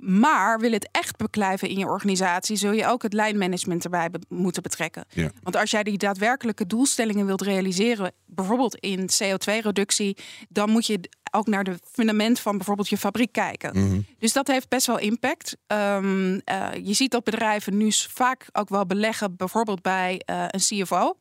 Maar 0.00 0.58
wil 0.58 0.72
het 0.72 0.88
echt 0.90 1.16
beklijven 1.16 1.68
in 1.68 1.78
je 1.78 1.86
organisatie, 1.86 2.56
zul 2.56 2.72
je 2.72 2.86
ook 2.86 3.02
het 3.02 3.12
lijnmanagement 3.12 3.84
erbij 3.84 4.10
be 4.10 4.18
moeten 4.28 4.62
betrekken. 4.62 5.04
Ja. 5.08 5.30
Want 5.42 5.56
als 5.56 5.70
jij 5.70 5.82
die 5.82 5.98
daadwerkelijke 5.98 6.66
doelstellingen 6.66 7.26
wilt 7.26 7.42
realiseren, 7.42 8.12
bijvoorbeeld 8.26 8.76
in 8.76 9.08
CO2-reductie, 9.22 10.16
dan 10.48 10.70
moet 10.70 10.86
je 10.86 11.00
ook 11.30 11.46
naar 11.46 11.64
de 11.64 11.78
fundament 11.92 12.40
van 12.40 12.56
bijvoorbeeld 12.56 12.88
je 12.88 12.98
fabriek 12.98 13.32
kijken. 13.32 13.70
Mm 13.78 13.88
-hmm. 13.88 14.06
Dus 14.18 14.32
dat 14.32 14.46
heeft 14.46 14.68
best 14.68 14.86
wel 14.86 14.98
impact. 14.98 15.56
Um, 15.66 16.32
uh, 16.34 16.68
je 16.82 16.92
ziet 16.92 17.10
dat 17.10 17.24
bedrijven 17.24 17.76
nu 17.76 17.92
vaak 17.92 18.46
ook 18.52 18.68
wel 18.68 18.86
beleggen, 18.86 19.36
bijvoorbeeld 19.36 19.82
bij 19.82 20.22
uh, 20.30 20.44
een 20.48 20.60
CFO. 20.60 21.16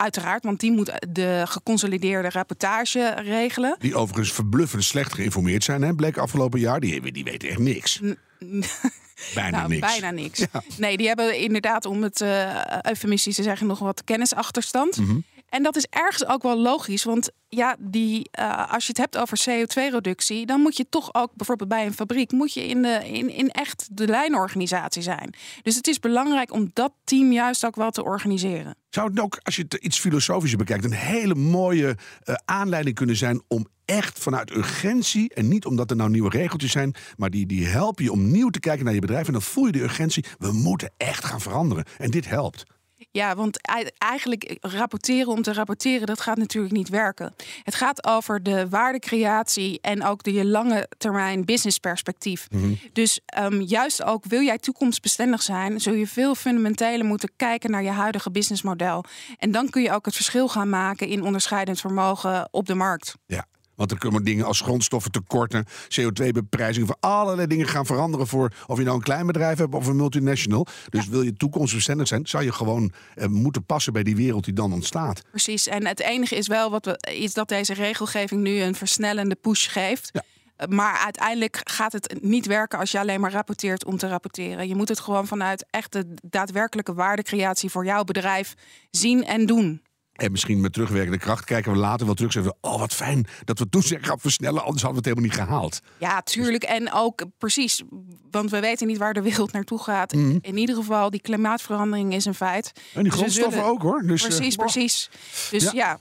Uiteraard, 0.00 0.44
want 0.44 0.60
die 0.60 0.72
moet 0.72 0.92
de 1.08 1.42
geconsolideerde 1.46 2.30
rapportage 2.30 3.14
regelen. 3.16 3.76
Die 3.78 3.94
overigens 3.94 4.32
verbluffend 4.32 4.84
slecht 4.84 5.14
geïnformeerd 5.14 5.64
zijn, 5.64 5.82
hè, 5.82 5.94
bleek 5.94 6.16
afgelopen 6.16 6.60
jaar. 6.60 6.80
Die, 6.80 7.12
die 7.12 7.24
weten 7.24 7.48
echt 7.48 7.58
niks. 7.58 8.00
Bijna 9.34 9.58
nou, 9.58 9.68
niks. 9.68 9.86
Bijna 9.86 10.10
niks. 10.10 10.38
Ja. 10.38 10.62
Nee, 10.76 10.96
die 10.96 11.06
hebben 11.06 11.38
inderdaad, 11.38 11.84
om 11.84 12.02
het 12.02 12.20
uh, 12.20 12.80
eufemistisch 12.82 13.34
te 13.34 13.42
zeggen, 13.42 13.66
nog 13.66 13.78
wat 13.78 14.04
kennisachterstand. 14.04 14.96
Mm 14.96 15.06
-hmm. 15.06 15.24
En 15.50 15.62
dat 15.62 15.76
is 15.76 15.86
ergens 15.90 16.26
ook 16.26 16.42
wel 16.42 16.58
logisch, 16.58 17.04
want 17.04 17.30
ja, 17.48 17.76
die, 17.78 18.30
uh, 18.40 18.72
als 18.72 18.86
je 18.86 18.88
het 18.88 18.98
hebt 18.98 19.18
over 19.18 19.40
CO2-reductie, 19.48 20.46
dan 20.46 20.60
moet 20.60 20.76
je 20.76 20.86
toch 20.88 21.14
ook 21.14 21.30
bijvoorbeeld 21.34 21.68
bij 21.68 21.86
een 21.86 21.94
fabriek, 21.94 22.32
moet 22.32 22.52
je 22.52 22.66
in, 22.66 22.82
de, 22.82 23.00
in, 23.04 23.30
in 23.30 23.50
echt 23.50 23.88
de 23.92 24.06
lijnorganisatie 24.06 25.02
zijn. 25.02 25.34
Dus 25.62 25.74
het 25.74 25.86
is 25.86 25.98
belangrijk 25.98 26.52
om 26.52 26.70
dat 26.72 26.92
team 27.04 27.32
juist 27.32 27.66
ook 27.66 27.76
wel 27.76 27.90
te 27.90 28.04
organiseren. 28.04 28.76
Zou 28.90 29.10
het 29.10 29.20
ook, 29.20 29.40
als 29.42 29.56
je 29.56 29.62
het 29.62 29.74
iets 29.74 30.00
filosofischer 30.00 30.58
bekijkt, 30.58 30.84
een 30.84 30.92
hele 30.92 31.34
mooie 31.34 31.96
uh, 32.24 32.34
aanleiding 32.44 32.96
kunnen 32.96 33.16
zijn 33.16 33.42
om 33.48 33.66
echt 33.84 34.18
vanuit 34.18 34.50
urgentie, 34.50 35.34
en 35.34 35.48
niet 35.48 35.64
omdat 35.64 35.90
er 35.90 35.96
nou 35.96 36.10
nieuwe 36.10 36.30
regeltjes 36.30 36.72
zijn, 36.72 36.94
maar 37.16 37.30
die, 37.30 37.46
die 37.46 37.66
helpen 37.66 38.04
je 38.04 38.12
om 38.12 38.30
nieuw 38.30 38.50
te 38.50 38.60
kijken 38.60 38.84
naar 38.84 38.94
je 38.94 39.00
bedrijf. 39.00 39.26
En 39.26 39.32
dan 39.32 39.42
voel 39.42 39.66
je 39.66 39.72
de 39.72 39.82
urgentie, 39.82 40.24
we 40.38 40.52
moeten 40.52 40.92
echt 40.96 41.24
gaan 41.24 41.40
veranderen. 41.40 41.84
En 41.98 42.10
dit 42.10 42.28
helpt. 42.28 42.64
Ja, 43.12 43.34
want 43.34 43.60
eigenlijk 43.98 44.56
rapporteren 44.60 45.32
om 45.32 45.42
te 45.42 45.52
rapporteren, 45.52 46.06
dat 46.06 46.20
gaat 46.20 46.36
natuurlijk 46.36 46.74
niet 46.74 46.88
werken. 46.88 47.34
Het 47.62 47.74
gaat 47.74 48.06
over 48.06 48.42
de 48.42 48.68
waardecreatie 48.68 49.80
en 49.80 50.04
ook 50.04 50.22
de 50.22 50.44
lange 50.44 50.88
termijn 50.98 51.44
businessperspectief. 51.44 52.46
Mm 52.50 52.60
-hmm. 52.60 52.78
Dus 52.92 53.20
um, 53.38 53.60
juist 53.60 54.02
ook 54.02 54.24
wil 54.24 54.42
jij 54.42 54.58
toekomstbestendig 54.58 55.42
zijn, 55.42 55.80
zul 55.80 55.94
je 55.94 56.06
veel 56.06 56.34
fundamenteler 56.34 57.06
moeten 57.06 57.30
kijken 57.36 57.70
naar 57.70 57.82
je 57.82 57.90
huidige 57.90 58.30
businessmodel. 58.30 59.04
En 59.38 59.50
dan 59.50 59.70
kun 59.70 59.82
je 59.82 59.92
ook 59.92 60.04
het 60.04 60.14
verschil 60.14 60.48
gaan 60.48 60.68
maken 60.68 61.08
in 61.08 61.22
onderscheidend 61.22 61.80
vermogen 61.80 62.48
op 62.50 62.66
de 62.66 62.74
markt. 62.74 63.14
Ja. 63.26 63.46
Want 63.80 63.92
er 63.92 63.98
kunnen 63.98 64.24
dingen 64.24 64.44
als 64.46 64.60
grondstoffen 64.60 65.10
tekorten, 65.10 65.66
CO2-beprijzing, 65.66 66.86
van 66.86 66.96
allerlei 67.00 67.46
dingen 67.46 67.66
gaan 67.66 67.86
veranderen 67.86 68.26
voor 68.26 68.52
of 68.66 68.78
je 68.78 68.84
nou 68.84 68.96
een 68.96 69.02
klein 69.02 69.26
bedrijf 69.26 69.58
hebt 69.58 69.74
of 69.74 69.86
een 69.86 69.96
multinational. 69.96 70.66
Dus 70.88 71.04
ja. 71.04 71.10
wil 71.10 71.22
je 71.22 71.32
toekomstbestendig 71.32 72.08
zijn, 72.08 72.26
zou 72.26 72.44
je 72.44 72.52
gewoon 72.52 72.92
eh, 73.14 73.26
moeten 73.26 73.64
passen 73.64 73.92
bij 73.92 74.02
die 74.02 74.16
wereld 74.16 74.44
die 74.44 74.54
dan 74.54 74.72
ontstaat. 74.72 75.22
Precies. 75.30 75.66
En 75.66 75.86
het 75.86 76.00
enige 76.00 76.36
is 76.36 76.46
wel 76.46 76.70
wat 76.70 76.84
we, 76.84 76.98
is 77.14 77.34
dat 77.34 77.48
deze 77.48 77.74
regelgeving 77.74 78.40
nu 78.40 78.60
een 78.60 78.74
versnellende 78.74 79.34
push 79.34 79.68
geeft. 79.68 80.10
Ja. 80.12 80.22
Maar 80.68 80.98
uiteindelijk 81.04 81.60
gaat 81.64 81.92
het 81.92 82.18
niet 82.22 82.46
werken 82.46 82.78
als 82.78 82.90
je 82.90 82.98
alleen 82.98 83.20
maar 83.20 83.32
rapporteert 83.32 83.84
om 83.84 83.96
te 83.96 84.08
rapporteren. 84.08 84.68
Je 84.68 84.74
moet 84.74 84.88
het 84.88 85.00
gewoon 85.00 85.26
vanuit 85.26 85.64
echt 85.70 85.92
de 85.92 86.14
daadwerkelijke 86.22 86.94
waardecreatie 86.94 87.70
voor 87.70 87.84
jouw 87.84 88.04
bedrijf 88.04 88.54
zien 88.90 89.24
en 89.24 89.46
doen. 89.46 89.82
En 90.20 90.30
misschien 90.30 90.60
met 90.60 90.72
terugwerkende 90.72 91.18
kracht 91.18 91.44
kijken 91.44 91.72
we 91.72 91.78
later 91.78 92.06
wel 92.06 92.14
terug. 92.14 92.32
Zeggen 92.32 92.52
we, 92.52 92.68
oh 92.68 92.78
wat 92.78 92.94
fijn 92.94 93.26
dat 93.44 93.58
we 93.58 93.68
toen 93.68 93.82
zijn 93.82 94.04
gaan 94.04 94.20
versnellen. 94.20 94.64
Anders 94.64 94.82
hadden 94.82 95.02
we 95.02 95.08
het 95.08 95.18
helemaal 95.18 95.36
niet 95.36 95.48
gehaald. 95.48 95.80
Ja, 95.98 96.22
tuurlijk. 96.22 96.62
En 96.62 96.92
ook 96.92 97.24
precies. 97.38 97.82
Want 98.30 98.50
we 98.50 98.60
weten 98.60 98.86
niet 98.86 98.98
waar 98.98 99.14
de 99.14 99.22
wereld 99.22 99.52
naartoe 99.52 99.78
gaat. 99.78 100.12
Mm 100.12 100.30
-hmm. 100.30 100.38
In 100.42 100.56
ieder 100.56 100.74
geval, 100.74 101.10
die 101.10 101.20
klimaatverandering 101.20 102.14
is 102.14 102.24
een 102.24 102.34
feit. 102.34 102.72
En 102.94 103.02
die 103.02 103.12
grondstoffen 103.12 103.52
zullen... 103.52 103.68
ook 103.68 103.82
hoor. 103.82 104.02
Dus, 104.02 104.22
precies, 104.22 104.52
uh, 104.52 104.58
precies. 104.58 105.10
Dus 105.50 105.62
ja. 105.62 105.70
ja. 105.72 105.98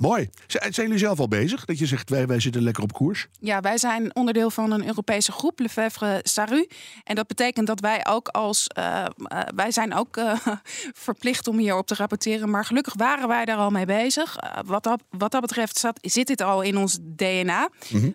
Mooi. 0.00 0.30
Zijn 0.46 0.72
jullie 0.72 0.98
zelf 0.98 1.18
al 1.18 1.28
bezig? 1.28 1.64
Dat 1.64 1.78
je 1.78 1.86
zegt, 1.86 2.10
wij, 2.10 2.26
wij 2.26 2.40
zitten 2.40 2.62
lekker 2.62 2.82
op 2.82 2.92
koers? 2.92 3.26
Ja, 3.40 3.60
wij 3.60 3.78
zijn 3.78 4.14
onderdeel 4.14 4.50
van 4.50 4.70
een 4.70 4.86
Europese 4.86 5.32
groep, 5.32 5.58
Lefebvre 5.58 6.20
Saru. 6.22 6.66
En 7.04 7.14
dat 7.14 7.26
betekent 7.26 7.66
dat 7.66 7.80
wij 7.80 8.06
ook 8.06 8.28
als... 8.28 8.66
Uh, 8.78 9.04
uh, 9.16 9.40
wij 9.54 9.70
zijn 9.70 9.94
ook 9.94 10.16
uh, 10.16 10.36
verplicht 11.06 11.48
om 11.48 11.58
hierop 11.58 11.86
te 11.86 11.94
rapporteren. 11.94 12.50
Maar 12.50 12.64
gelukkig 12.64 12.94
waren 12.96 13.28
wij 13.28 13.44
daar 13.44 13.56
al 13.56 13.70
mee 13.70 13.86
bezig. 13.86 14.36
wat, 14.66 14.82
dat, 14.82 15.02
wat 15.10 15.32
dat 15.32 15.40
betreft 15.40 15.78
zat, 15.78 15.98
zit 16.02 16.26
dit 16.26 16.40
al 16.40 16.62
in 16.62 16.76
ons 16.76 16.98
DNA. 17.02 17.70
Mm 17.88 18.00
-hmm. 18.00 18.14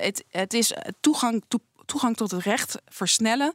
het, 0.00 0.24
het 0.30 0.54
is 0.54 0.72
toegang, 1.00 1.42
to, 1.48 1.58
toegang 1.86 2.16
tot 2.16 2.30
het 2.30 2.42
recht 2.42 2.78
versnellen. 2.88 3.54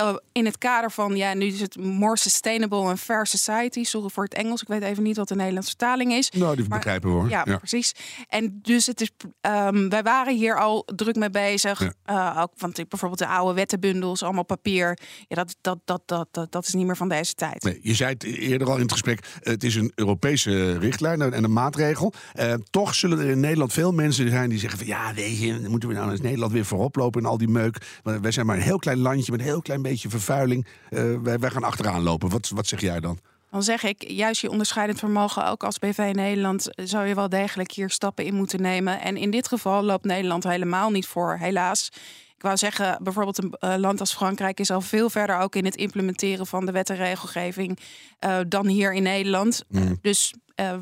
Uh, 0.00 0.14
in 0.32 0.44
het 0.44 0.58
kader 0.58 0.90
van, 0.90 1.16
ja, 1.16 1.34
nu 1.34 1.46
is 1.46 1.60
het 1.60 1.76
more 1.76 2.16
sustainable 2.16 2.78
and 2.78 3.00
fair 3.00 3.26
society. 3.26 3.84
Sorry 3.84 4.08
voor 4.08 4.24
het 4.24 4.34
Engels. 4.34 4.62
Ik 4.62 4.68
weet 4.68 4.82
even 4.82 5.02
niet 5.02 5.16
wat 5.16 5.28
de 5.28 5.34
Nederlandse 5.34 5.70
vertaling 5.70 6.12
is. 6.12 6.30
Nou, 6.30 6.56
die 6.56 6.68
maar, 6.68 6.78
begrijpen 6.78 7.10
we 7.10 7.16
hoor. 7.16 7.28
Ja, 7.28 7.42
ja, 7.44 7.56
precies. 7.56 7.92
En 8.28 8.58
dus 8.62 8.86
het 8.86 9.00
is, 9.00 9.10
um, 9.40 9.88
wij 9.88 10.02
waren 10.02 10.36
hier 10.36 10.58
al 10.58 10.82
druk 10.94 11.16
mee 11.16 11.30
bezig. 11.30 11.80
Ja. 11.80 12.34
Uh, 12.34 12.42
ook, 12.42 12.52
want 12.56 12.74
bijvoorbeeld 12.88 13.18
de 13.18 13.26
oude 13.26 13.54
wettenbundels, 13.54 14.22
allemaal 14.22 14.44
papier. 14.44 14.98
Ja, 15.28 15.36
dat, 15.36 15.56
dat, 15.60 15.78
dat, 15.84 16.02
dat, 16.06 16.28
dat, 16.30 16.52
dat 16.52 16.66
is 16.66 16.74
niet 16.74 16.86
meer 16.86 16.96
van 16.96 17.08
deze 17.08 17.34
tijd. 17.34 17.62
Nee, 17.62 17.78
je 17.82 17.94
zei 17.94 18.12
het 18.12 18.22
eerder 18.22 18.68
al 18.68 18.74
in 18.74 18.82
het 18.82 18.92
gesprek. 18.92 19.26
Het 19.40 19.64
is 19.64 19.74
een 19.74 19.92
Europese 19.94 20.78
richtlijn 20.78 21.20
en 21.20 21.44
een 21.44 21.52
maatregel. 21.52 22.12
Uh, 22.34 22.54
toch 22.70 22.94
zullen 22.94 23.18
er 23.18 23.28
in 23.28 23.40
Nederland 23.40 23.72
veel 23.72 23.92
mensen 23.92 24.30
zijn 24.30 24.48
die 24.48 24.58
zeggen 24.58 24.78
van... 24.78 24.88
ja, 24.88 25.14
weet 25.14 25.38
je, 25.38 25.66
moeten 25.68 25.88
we 25.88 25.94
nou 25.94 26.14
in 26.14 26.22
Nederland 26.22 26.52
weer 26.52 26.64
voorop 26.64 26.96
lopen 26.96 27.20
in 27.20 27.26
al 27.26 27.38
die 27.38 27.48
meuk. 27.48 27.69
Wij 28.02 28.30
zijn 28.30 28.46
maar 28.46 28.56
een 28.56 28.62
heel 28.62 28.78
klein 28.78 28.98
landje 28.98 29.32
met 29.32 29.40
een 29.40 29.46
heel 29.46 29.62
klein 29.62 29.82
beetje 29.82 29.90
beetje 29.90 30.18
vervuiling. 30.18 30.66
Uh, 30.90 31.20
wij, 31.22 31.38
wij 31.38 31.50
gaan 31.50 31.64
achteraan 31.64 32.02
lopen. 32.02 32.28
Wat, 32.28 32.48
wat 32.48 32.66
zeg 32.66 32.80
jij 32.80 33.00
dan? 33.00 33.18
Dan 33.50 33.62
zeg 33.62 33.82
ik, 33.82 34.10
juist 34.10 34.40
je 34.40 34.50
onderscheidend 34.50 34.98
vermogen, 34.98 35.46
ook 35.46 35.64
als 35.64 35.78
BV 35.78 36.10
Nederland, 36.14 36.68
zou 36.74 37.06
je 37.06 37.14
wel 37.14 37.28
degelijk 37.28 37.72
hier 37.72 37.90
stappen 37.90 38.24
in 38.24 38.34
moeten 38.34 38.62
nemen. 38.62 39.00
En 39.00 39.16
in 39.16 39.30
dit 39.30 39.48
geval 39.48 39.82
loopt 39.82 40.04
Nederland 40.04 40.44
helemaal 40.44 40.90
niet 40.90 41.06
voor, 41.06 41.36
helaas. 41.36 41.90
Ik 42.36 42.42
wou 42.46 42.56
zeggen, 42.56 42.98
bijvoorbeeld 43.02 43.42
een 43.42 43.54
uh, 43.60 43.74
land 43.76 44.00
als 44.00 44.14
Frankrijk 44.14 44.60
is 44.60 44.70
al 44.70 44.80
veel 44.80 45.10
verder 45.10 45.38
ook 45.38 45.54
in 45.54 45.64
het 45.64 45.76
implementeren 45.76 46.46
van 46.46 46.66
de 46.66 46.72
wet 46.72 46.90
en 46.90 46.96
regelgeving 46.96 47.78
uh, 48.24 48.38
dan 48.48 48.66
hier 48.66 48.92
in 48.92 49.02
Nederland. 49.02 49.64
Mm. 49.68 49.98
Dus 50.02 50.34
uh, 50.56 50.74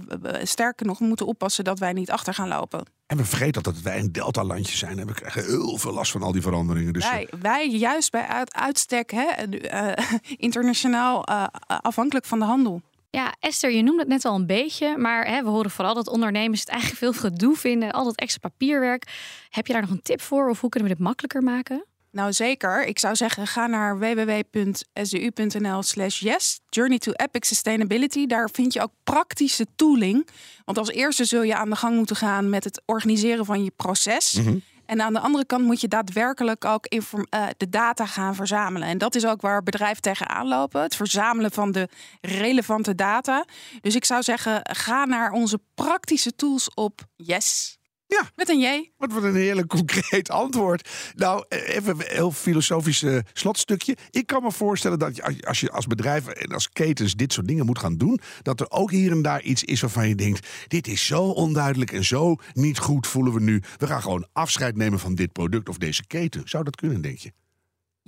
sterker 0.42 0.86
nog, 0.86 0.98
we 0.98 1.04
moeten 1.04 1.26
oppassen 1.26 1.64
dat 1.64 1.78
wij 1.78 1.92
niet 1.92 2.10
achter 2.10 2.34
gaan 2.34 2.48
lopen. 2.48 2.84
En 3.08 3.16
we 3.16 3.24
vergeten 3.24 3.62
dat 3.62 3.80
wij 3.80 3.98
een 3.98 4.12
delta-landje 4.12 4.76
zijn. 4.76 4.98
En 4.98 5.06
we 5.06 5.14
krijgen 5.14 5.44
heel 5.44 5.78
veel 5.78 5.92
last 5.92 6.12
van 6.12 6.22
al 6.22 6.32
die 6.32 6.42
veranderingen. 6.42 6.92
Dus 6.92 7.10
wij, 7.10 7.28
wij 7.40 7.68
juist 7.68 8.10
bij 8.10 8.26
uit, 8.26 8.54
uitstek 8.54 9.10
hè, 9.10 9.26
uh, 9.48 9.92
internationaal 10.36 11.28
uh, 11.30 11.46
afhankelijk 11.66 12.26
van 12.26 12.38
de 12.38 12.44
handel. 12.44 12.82
Ja, 13.10 13.34
Esther, 13.40 13.70
je 13.70 13.82
noemde 13.82 14.00
het 14.00 14.08
net 14.08 14.24
al 14.24 14.34
een 14.34 14.46
beetje, 14.46 14.96
maar 14.96 15.26
hè, 15.26 15.42
we 15.42 15.48
horen 15.48 15.70
vooral 15.70 15.94
dat 15.94 16.08
ondernemers 16.08 16.60
het 16.60 16.68
eigenlijk 16.68 17.00
veel 17.00 17.12
gedoe 17.12 17.56
vinden, 17.56 17.92
al 17.92 18.04
dat 18.04 18.16
extra 18.16 18.48
papierwerk. 18.48 19.06
Heb 19.48 19.66
je 19.66 19.72
daar 19.72 19.82
nog 19.82 19.90
een 19.90 20.02
tip 20.02 20.20
voor 20.20 20.48
of 20.48 20.60
hoe 20.60 20.70
kunnen 20.70 20.88
we 20.88 20.94
dit 20.94 21.04
makkelijker 21.04 21.42
maken? 21.42 21.84
Nou 22.18 22.32
zeker. 22.32 22.84
Ik 22.84 22.98
zou 22.98 23.16
zeggen, 23.16 23.46
ga 23.46 23.66
naar 23.66 23.98
www.sdu.nl 23.98 25.82
slash 25.82 26.20
yes. 26.20 26.60
Journey 26.68 26.98
to 26.98 27.12
Epic 27.12 27.48
Sustainability. 27.48 28.26
Daar 28.26 28.50
vind 28.52 28.72
je 28.72 28.80
ook 28.80 28.92
praktische 29.04 29.66
tooling. 29.76 30.28
Want 30.64 30.78
als 30.78 30.90
eerste 30.90 31.24
zul 31.24 31.42
je 31.42 31.56
aan 31.56 31.70
de 31.70 31.76
gang 31.76 31.96
moeten 31.96 32.16
gaan 32.16 32.50
met 32.50 32.64
het 32.64 32.82
organiseren 32.86 33.44
van 33.44 33.64
je 33.64 33.72
proces. 33.76 34.32
Mhm. 34.32 34.58
En 34.86 35.00
aan 35.02 35.12
de 35.12 35.20
andere 35.20 35.46
kant 35.46 35.64
moet 35.64 35.80
je 35.80 35.88
daadwerkelijk 35.88 36.64
ook 36.64 36.86
uh, 36.94 37.02
de 37.56 37.68
data 37.68 38.06
gaan 38.06 38.34
verzamelen. 38.34 38.88
En 38.88 38.98
dat 38.98 39.14
is 39.14 39.26
ook 39.26 39.40
waar 39.40 39.62
bedrijven 39.62 40.02
tegenaan 40.02 40.48
lopen. 40.48 40.82
Het 40.82 40.96
verzamelen 40.96 41.50
van 41.50 41.72
de 41.72 41.88
relevante 42.20 42.94
data. 42.94 43.44
Dus 43.80 43.94
ik 43.94 44.04
zou 44.04 44.22
zeggen, 44.22 44.60
ga 44.62 45.04
naar 45.04 45.30
onze 45.30 45.60
praktische 45.74 46.34
tools 46.34 46.74
op 46.74 47.00
yes. 47.16 47.77
Ja. 48.08 48.30
Met 48.34 48.48
een 48.48 48.60
J. 48.60 48.90
Wat 48.96 49.22
een 49.22 49.34
heerlijk 49.34 49.68
concreet 49.76 50.30
antwoord. 50.30 50.88
Nou, 51.14 51.44
even 51.48 51.94
een 51.94 52.04
heel 52.06 52.32
filosofisch 52.32 53.02
uh, 53.02 53.18
slotstukje. 53.32 53.96
Ik 54.10 54.26
kan 54.26 54.42
me 54.42 54.52
voorstellen 54.52 54.98
dat 54.98 55.16
je, 55.16 55.46
als 55.46 55.60
je 55.60 55.70
als 55.70 55.86
bedrijf 55.86 56.26
en 56.26 56.52
als 56.52 56.68
ketens 56.68 57.14
dit 57.14 57.32
soort 57.32 57.48
dingen 57.48 57.66
moet 57.66 57.78
gaan 57.78 57.96
doen, 57.96 58.20
dat 58.42 58.60
er 58.60 58.70
ook 58.70 58.90
hier 58.90 59.10
en 59.10 59.22
daar 59.22 59.42
iets 59.42 59.64
is 59.64 59.80
waarvan 59.80 60.08
je 60.08 60.14
denkt: 60.14 60.48
dit 60.66 60.86
is 60.86 61.06
zo 61.06 61.22
onduidelijk 61.22 61.92
en 61.92 62.04
zo 62.04 62.36
niet 62.52 62.78
goed 62.78 63.06
voelen 63.06 63.32
we 63.32 63.40
nu. 63.40 63.62
We 63.76 63.86
gaan 63.86 64.02
gewoon 64.02 64.28
afscheid 64.32 64.76
nemen 64.76 64.98
van 64.98 65.14
dit 65.14 65.32
product 65.32 65.68
of 65.68 65.78
deze 65.78 66.06
keten. 66.06 66.42
Zou 66.44 66.64
dat 66.64 66.76
kunnen, 66.76 67.00
denk 67.00 67.18
je? 67.18 67.32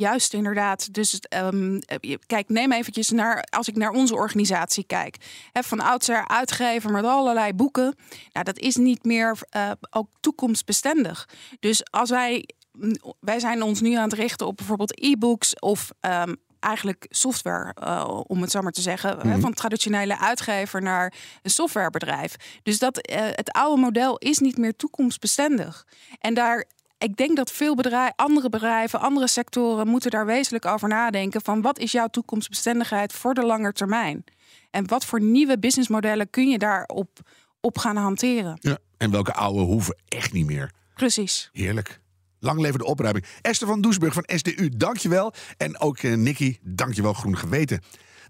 Juist, 0.01 0.35
inderdaad. 0.35 0.95
Dus 0.95 1.21
um, 1.37 1.79
kijk, 2.27 2.49
neem 2.49 2.73
eventjes 2.73 3.11
naar, 3.11 3.47
als 3.51 3.69
ik 3.69 3.77
naar 3.77 3.91
onze 3.91 4.15
organisatie 4.15 4.85
kijk. 4.85 5.17
Van 5.53 5.81
oudsher 5.81 6.29
uitgever 6.29 6.91
met 6.91 7.05
allerlei 7.05 7.53
boeken. 7.53 7.95
Nou, 8.33 8.45
dat 8.45 8.59
is 8.59 8.77
niet 8.77 9.05
meer 9.05 9.39
uh, 9.57 9.71
ook 9.91 10.09
toekomstbestendig. 10.21 11.29
Dus 11.59 11.91
als 11.91 12.11
wij, 12.11 12.49
mm, 12.73 12.97
wij 13.21 13.39
zijn 13.41 13.63
ons 13.63 13.81
nu 13.81 13.95
aan 13.95 14.09
het 14.09 14.19
richten 14.19 14.47
op 14.47 14.57
bijvoorbeeld 14.57 15.03
e-books 15.03 15.59
of 15.59 15.91
um, 16.01 16.37
eigenlijk 16.61 17.07
software, 17.09 17.77
uh, 17.85 18.21
om 18.27 18.41
het 18.41 18.51
zo 18.51 18.61
maar 18.61 18.73
te 18.73 18.81
zeggen, 18.81 19.19
mm. 19.23 19.41
van 19.41 19.55
traditionele 19.55 20.19
uitgever 20.19 20.83
naar 20.83 21.15
een 21.43 21.51
softwarebedrijf. 21.51 22.61
Dus 22.63 22.79
dat 22.79 23.11
uh, 23.11 23.17
het 23.21 23.51
oude 23.53 23.81
model 23.81 24.19
is 24.19 24.39
niet 24.39 24.59
meer 24.59 24.77
toekomstbestendig. 24.77 25.87
En 26.19 26.35
daar 26.35 26.67
ik 27.03 27.17
denk 27.17 27.37
dat 27.37 27.53
veel 27.53 27.75
bedrijven, 27.75 28.17
andere 28.17 28.49
bedrijven, 28.49 29.01
andere 29.01 29.29
sectoren 29.29 29.89
moeten 29.89 30.11
daar 30.11 30.27
wezenlijk 30.27 30.67
over 30.67 30.89
nadenken 30.89 31.41
van 31.43 31.63
wat 31.63 31.79
is 31.79 31.93
jouw 31.93 32.09
toekomstbestendigheid 32.09 33.13
voor 33.13 33.35
de 33.35 33.45
lange 33.45 33.73
termijn? 33.73 34.25
En 34.71 34.89
wat 34.89 35.05
voor 35.05 35.21
nieuwe 35.21 35.59
businessmodellen 35.59 36.31
kun 36.31 36.49
je 36.49 36.59
daarop 36.59 37.19
op 37.61 37.79
gaan 37.79 37.97
hanteren? 37.97 38.59
Ja, 38.61 38.79
en 38.97 39.11
welke 39.11 39.33
oude 39.33 39.61
hoeven 39.61 39.97
echt 40.09 40.33
niet 40.33 40.47
meer. 40.47 40.73
Precies. 40.95 41.51
Heerlijk. 41.53 42.01
Lang 42.39 42.61
leven 42.61 42.79
de 42.79 42.85
opruiming. 42.85 43.25
Esther 43.41 43.67
van 43.67 43.81
Doesburg 43.81 44.13
van 44.13 44.25
SDU, 44.27 44.69
dankjewel. 44.77 45.33
En 45.57 45.81
ook 45.81 46.03
uh, 46.03 46.17
Nicky, 46.17 46.59
dankjewel 46.63 47.13
Groen 47.13 47.37
Geweten. 47.37 47.81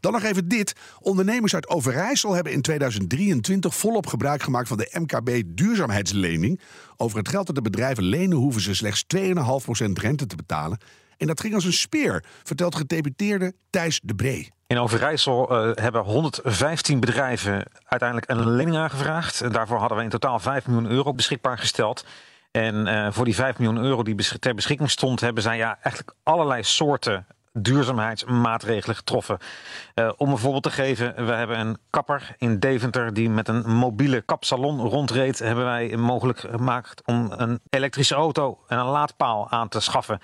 Dan 0.00 0.12
nog 0.12 0.22
even 0.22 0.48
dit. 0.48 0.72
Ondernemers 1.00 1.54
uit 1.54 1.68
Overijssel 1.68 2.34
hebben 2.34 2.52
in 2.52 2.62
2023 2.62 3.74
volop 3.74 4.06
gebruik 4.06 4.42
gemaakt 4.42 4.68
van 4.68 4.76
de 4.76 4.98
MKB 4.98 5.42
duurzaamheidslening. 5.46 6.60
Over 6.96 7.18
het 7.18 7.28
geld 7.28 7.46
dat 7.46 7.54
de 7.54 7.62
bedrijven 7.62 8.04
lenen 8.04 8.36
hoeven 8.36 8.62
ze 8.62 8.74
slechts 8.74 9.04
2,5% 9.16 9.22
rente 9.92 10.26
te 10.26 10.36
betalen. 10.36 10.78
En 11.16 11.26
dat 11.26 11.40
ging 11.40 11.54
als 11.54 11.64
een 11.64 11.72
speer, 11.72 12.24
vertelt 12.42 12.74
gedeputeerde 12.74 13.54
Thijs 13.70 14.00
de 14.02 14.14
Bree. 14.14 14.52
In 14.66 14.78
Overijssel 14.78 15.68
uh, 15.68 15.74
hebben 15.74 16.02
115 16.02 17.00
bedrijven 17.00 17.64
uiteindelijk 17.84 18.30
een 18.30 18.50
lening 18.50 18.76
aangevraagd. 18.76 19.40
En 19.40 19.52
daarvoor 19.52 19.78
hadden 19.78 19.98
we 19.98 20.04
in 20.04 20.10
totaal 20.10 20.38
5 20.38 20.66
miljoen 20.66 20.90
euro 20.90 21.14
beschikbaar 21.14 21.58
gesteld. 21.58 22.04
En 22.50 22.86
uh, 22.86 23.06
voor 23.10 23.24
die 23.24 23.34
5 23.34 23.58
miljoen 23.58 23.84
euro 23.84 24.02
die 24.02 24.38
ter 24.38 24.54
beschikking 24.54 24.90
stond, 24.90 25.20
hebben 25.20 25.42
zij 25.42 25.56
ja, 25.56 25.78
eigenlijk 25.82 26.16
allerlei 26.22 26.62
soorten 26.62 27.26
duurzaamheidsmaatregelen 27.52 28.96
getroffen. 28.96 29.38
Uh, 29.94 30.12
om 30.16 30.30
een 30.30 30.38
voorbeeld 30.38 30.62
te 30.62 30.70
geven, 30.70 31.26
we 31.26 31.32
hebben 31.32 31.58
een 31.58 31.78
kapper 31.90 32.34
in 32.38 32.58
Deventer 32.58 33.14
die 33.14 33.30
met 33.30 33.48
een 33.48 33.74
mobiele 33.74 34.20
kapsalon 34.20 34.80
rondreed. 34.80 35.38
Hebben 35.38 35.64
wij 35.64 35.96
mogelijk 35.96 36.38
gemaakt 36.38 37.02
om 37.06 37.32
een 37.36 37.60
elektrische 37.70 38.14
auto 38.14 38.58
en 38.68 38.78
een 38.78 38.86
laadpaal 38.86 39.50
aan 39.50 39.68
te 39.68 39.80
schaffen. 39.80 40.18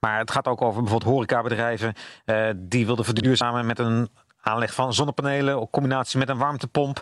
Maar 0.00 0.18
het 0.18 0.30
gaat 0.30 0.48
ook 0.48 0.62
over 0.62 0.82
bijvoorbeeld 0.82 1.12
horecabedrijven 1.12 1.94
uh, 2.26 2.48
die 2.56 2.86
wilden 2.86 3.04
verduurzamen 3.04 3.66
met 3.66 3.78
een 3.78 4.08
aanleg 4.42 4.74
van 4.74 4.94
zonnepanelen, 4.94 5.60
in 5.60 5.70
combinatie 5.70 6.18
met 6.18 6.28
een 6.28 6.38
warmtepomp. 6.38 7.00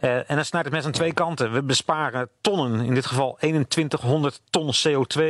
Uh, 0.00 0.16
en 0.16 0.36
dan 0.36 0.44
snijdt 0.44 0.66
het 0.66 0.76
mes 0.76 0.84
aan 0.84 0.92
twee 0.92 1.12
kanten. 1.12 1.52
We 1.52 1.62
besparen 1.62 2.28
tonnen, 2.40 2.80
in 2.80 2.94
dit 2.94 3.06
geval 3.06 3.36
2100 3.38 4.40
ton 4.50 4.72
CO2. 4.88 5.20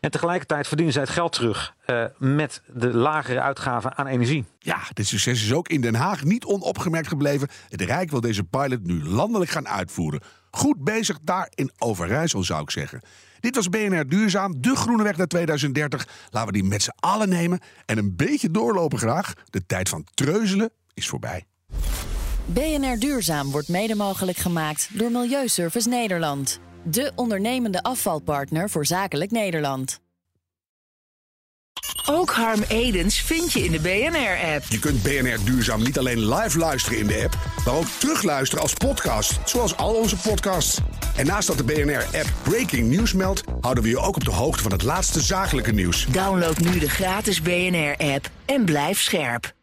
En 0.00 0.10
tegelijkertijd 0.10 0.66
verdienen 0.66 0.94
zij 0.94 1.02
het 1.02 1.12
geld 1.12 1.32
terug 1.32 1.74
uh, 1.86 2.04
met 2.16 2.62
de 2.66 2.94
lagere 2.94 3.40
uitgaven 3.40 3.96
aan 3.96 4.06
energie. 4.06 4.44
Ja, 4.58 4.78
dit 4.92 5.06
succes 5.06 5.42
is 5.42 5.52
ook 5.52 5.68
in 5.68 5.80
Den 5.80 5.94
Haag 5.94 6.24
niet 6.24 6.44
onopgemerkt 6.44 7.08
gebleven. 7.08 7.48
Het 7.68 7.80
Rijk 7.80 8.10
wil 8.10 8.20
deze 8.20 8.44
pilot 8.44 8.86
nu 8.86 9.04
landelijk 9.04 9.50
gaan 9.50 9.68
uitvoeren. 9.68 10.20
Goed 10.50 10.84
bezig 10.84 11.18
daar 11.22 11.50
in 11.54 11.70
Overijssel, 11.78 12.44
zou 12.44 12.62
ik 12.62 12.70
zeggen. 12.70 13.00
Dit 13.40 13.54
was 13.54 13.68
BNR 13.68 14.08
Duurzaam, 14.08 14.60
de 14.60 14.76
groene 14.76 15.02
weg 15.02 15.16
naar 15.16 15.26
2030. 15.26 16.08
Laten 16.30 16.52
we 16.52 16.60
die 16.60 16.68
met 16.68 16.82
z'n 16.82 16.94
allen 17.00 17.28
nemen 17.28 17.60
en 17.86 17.98
een 17.98 18.16
beetje 18.16 18.50
doorlopen 18.50 18.98
graag. 18.98 19.32
De 19.44 19.66
tijd 19.66 19.88
van 19.88 20.06
treuzelen 20.14 20.70
is 20.94 21.08
voorbij. 21.08 21.46
BNR 22.50 22.98
Duurzaam 22.98 23.50
wordt 23.50 23.68
mede 23.68 23.94
mogelijk 23.94 24.38
gemaakt 24.38 24.88
door 24.92 25.10
Milieuservice 25.10 25.88
Nederland. 25.88 26.58
De 26.82 27.12
ondernemende 27.14 27.82
afvalpartner 27.82 28.70
voor 28.70 28.86
zakelijk 28.86 29.30
Nederland. 29.30 30.00
Ook 32.06 32.30
Harm 32.30 32.62
Edens 32.68 33.20
vind 33.20 33.52
je 33.52 33.64
in 33.64 33.72
de 33.72 33.80
BNR-app. 33.80 34.64
Je 34.68 34.78
kunt 34.78 35.02
BNR 35.02 35.44
Duurzaam 35.44 35.82
niet 35.82 35.98
alleen 35.98 36.34
live 36.34 36.58
luisteren 36.58 36.98
in 36.98 37.06
de 37.06 37.22
app, 37.24 37.38
maar 37.64 37.74
ook 37.74 37.86
terugluisteren 37.98 38.62
als 38.62 38.74
podcast, 38.74 39.38
zoals 39.44 39.76
al 39.76 39.94
onze 39.94 40.16
podcasts. 40.16 40.78
En 41.16 41.26
naast 41.26 41.46
dat 41.46 41.56
de 41.56 41.64
BNR-app 41.64 42.32
Breaking 42.42 42.90
News 42.90 43.12
meldt, 43.12 43.42
houden 43.60 43.84
we 43.84 43.90
je 43.90 43.98
ook 43.98 44.16
op 44.16 44.24
de 44.24 44.32
hoogte 44.32 44.62
van 44.62 44.72
het 44.72 44.82
laatste 44.82 45.20
zakelijke 45.20 45.72
nieuws. 45.72 46.06
Download 46.06 46.58
nu 46.58 46.78
de 46.78 46.88
gratis 46.88 47.42
BNR-app 47.42 48.30
en 48.46 48.64
blijf 48.64 49.00
scherp. 49.00 49.56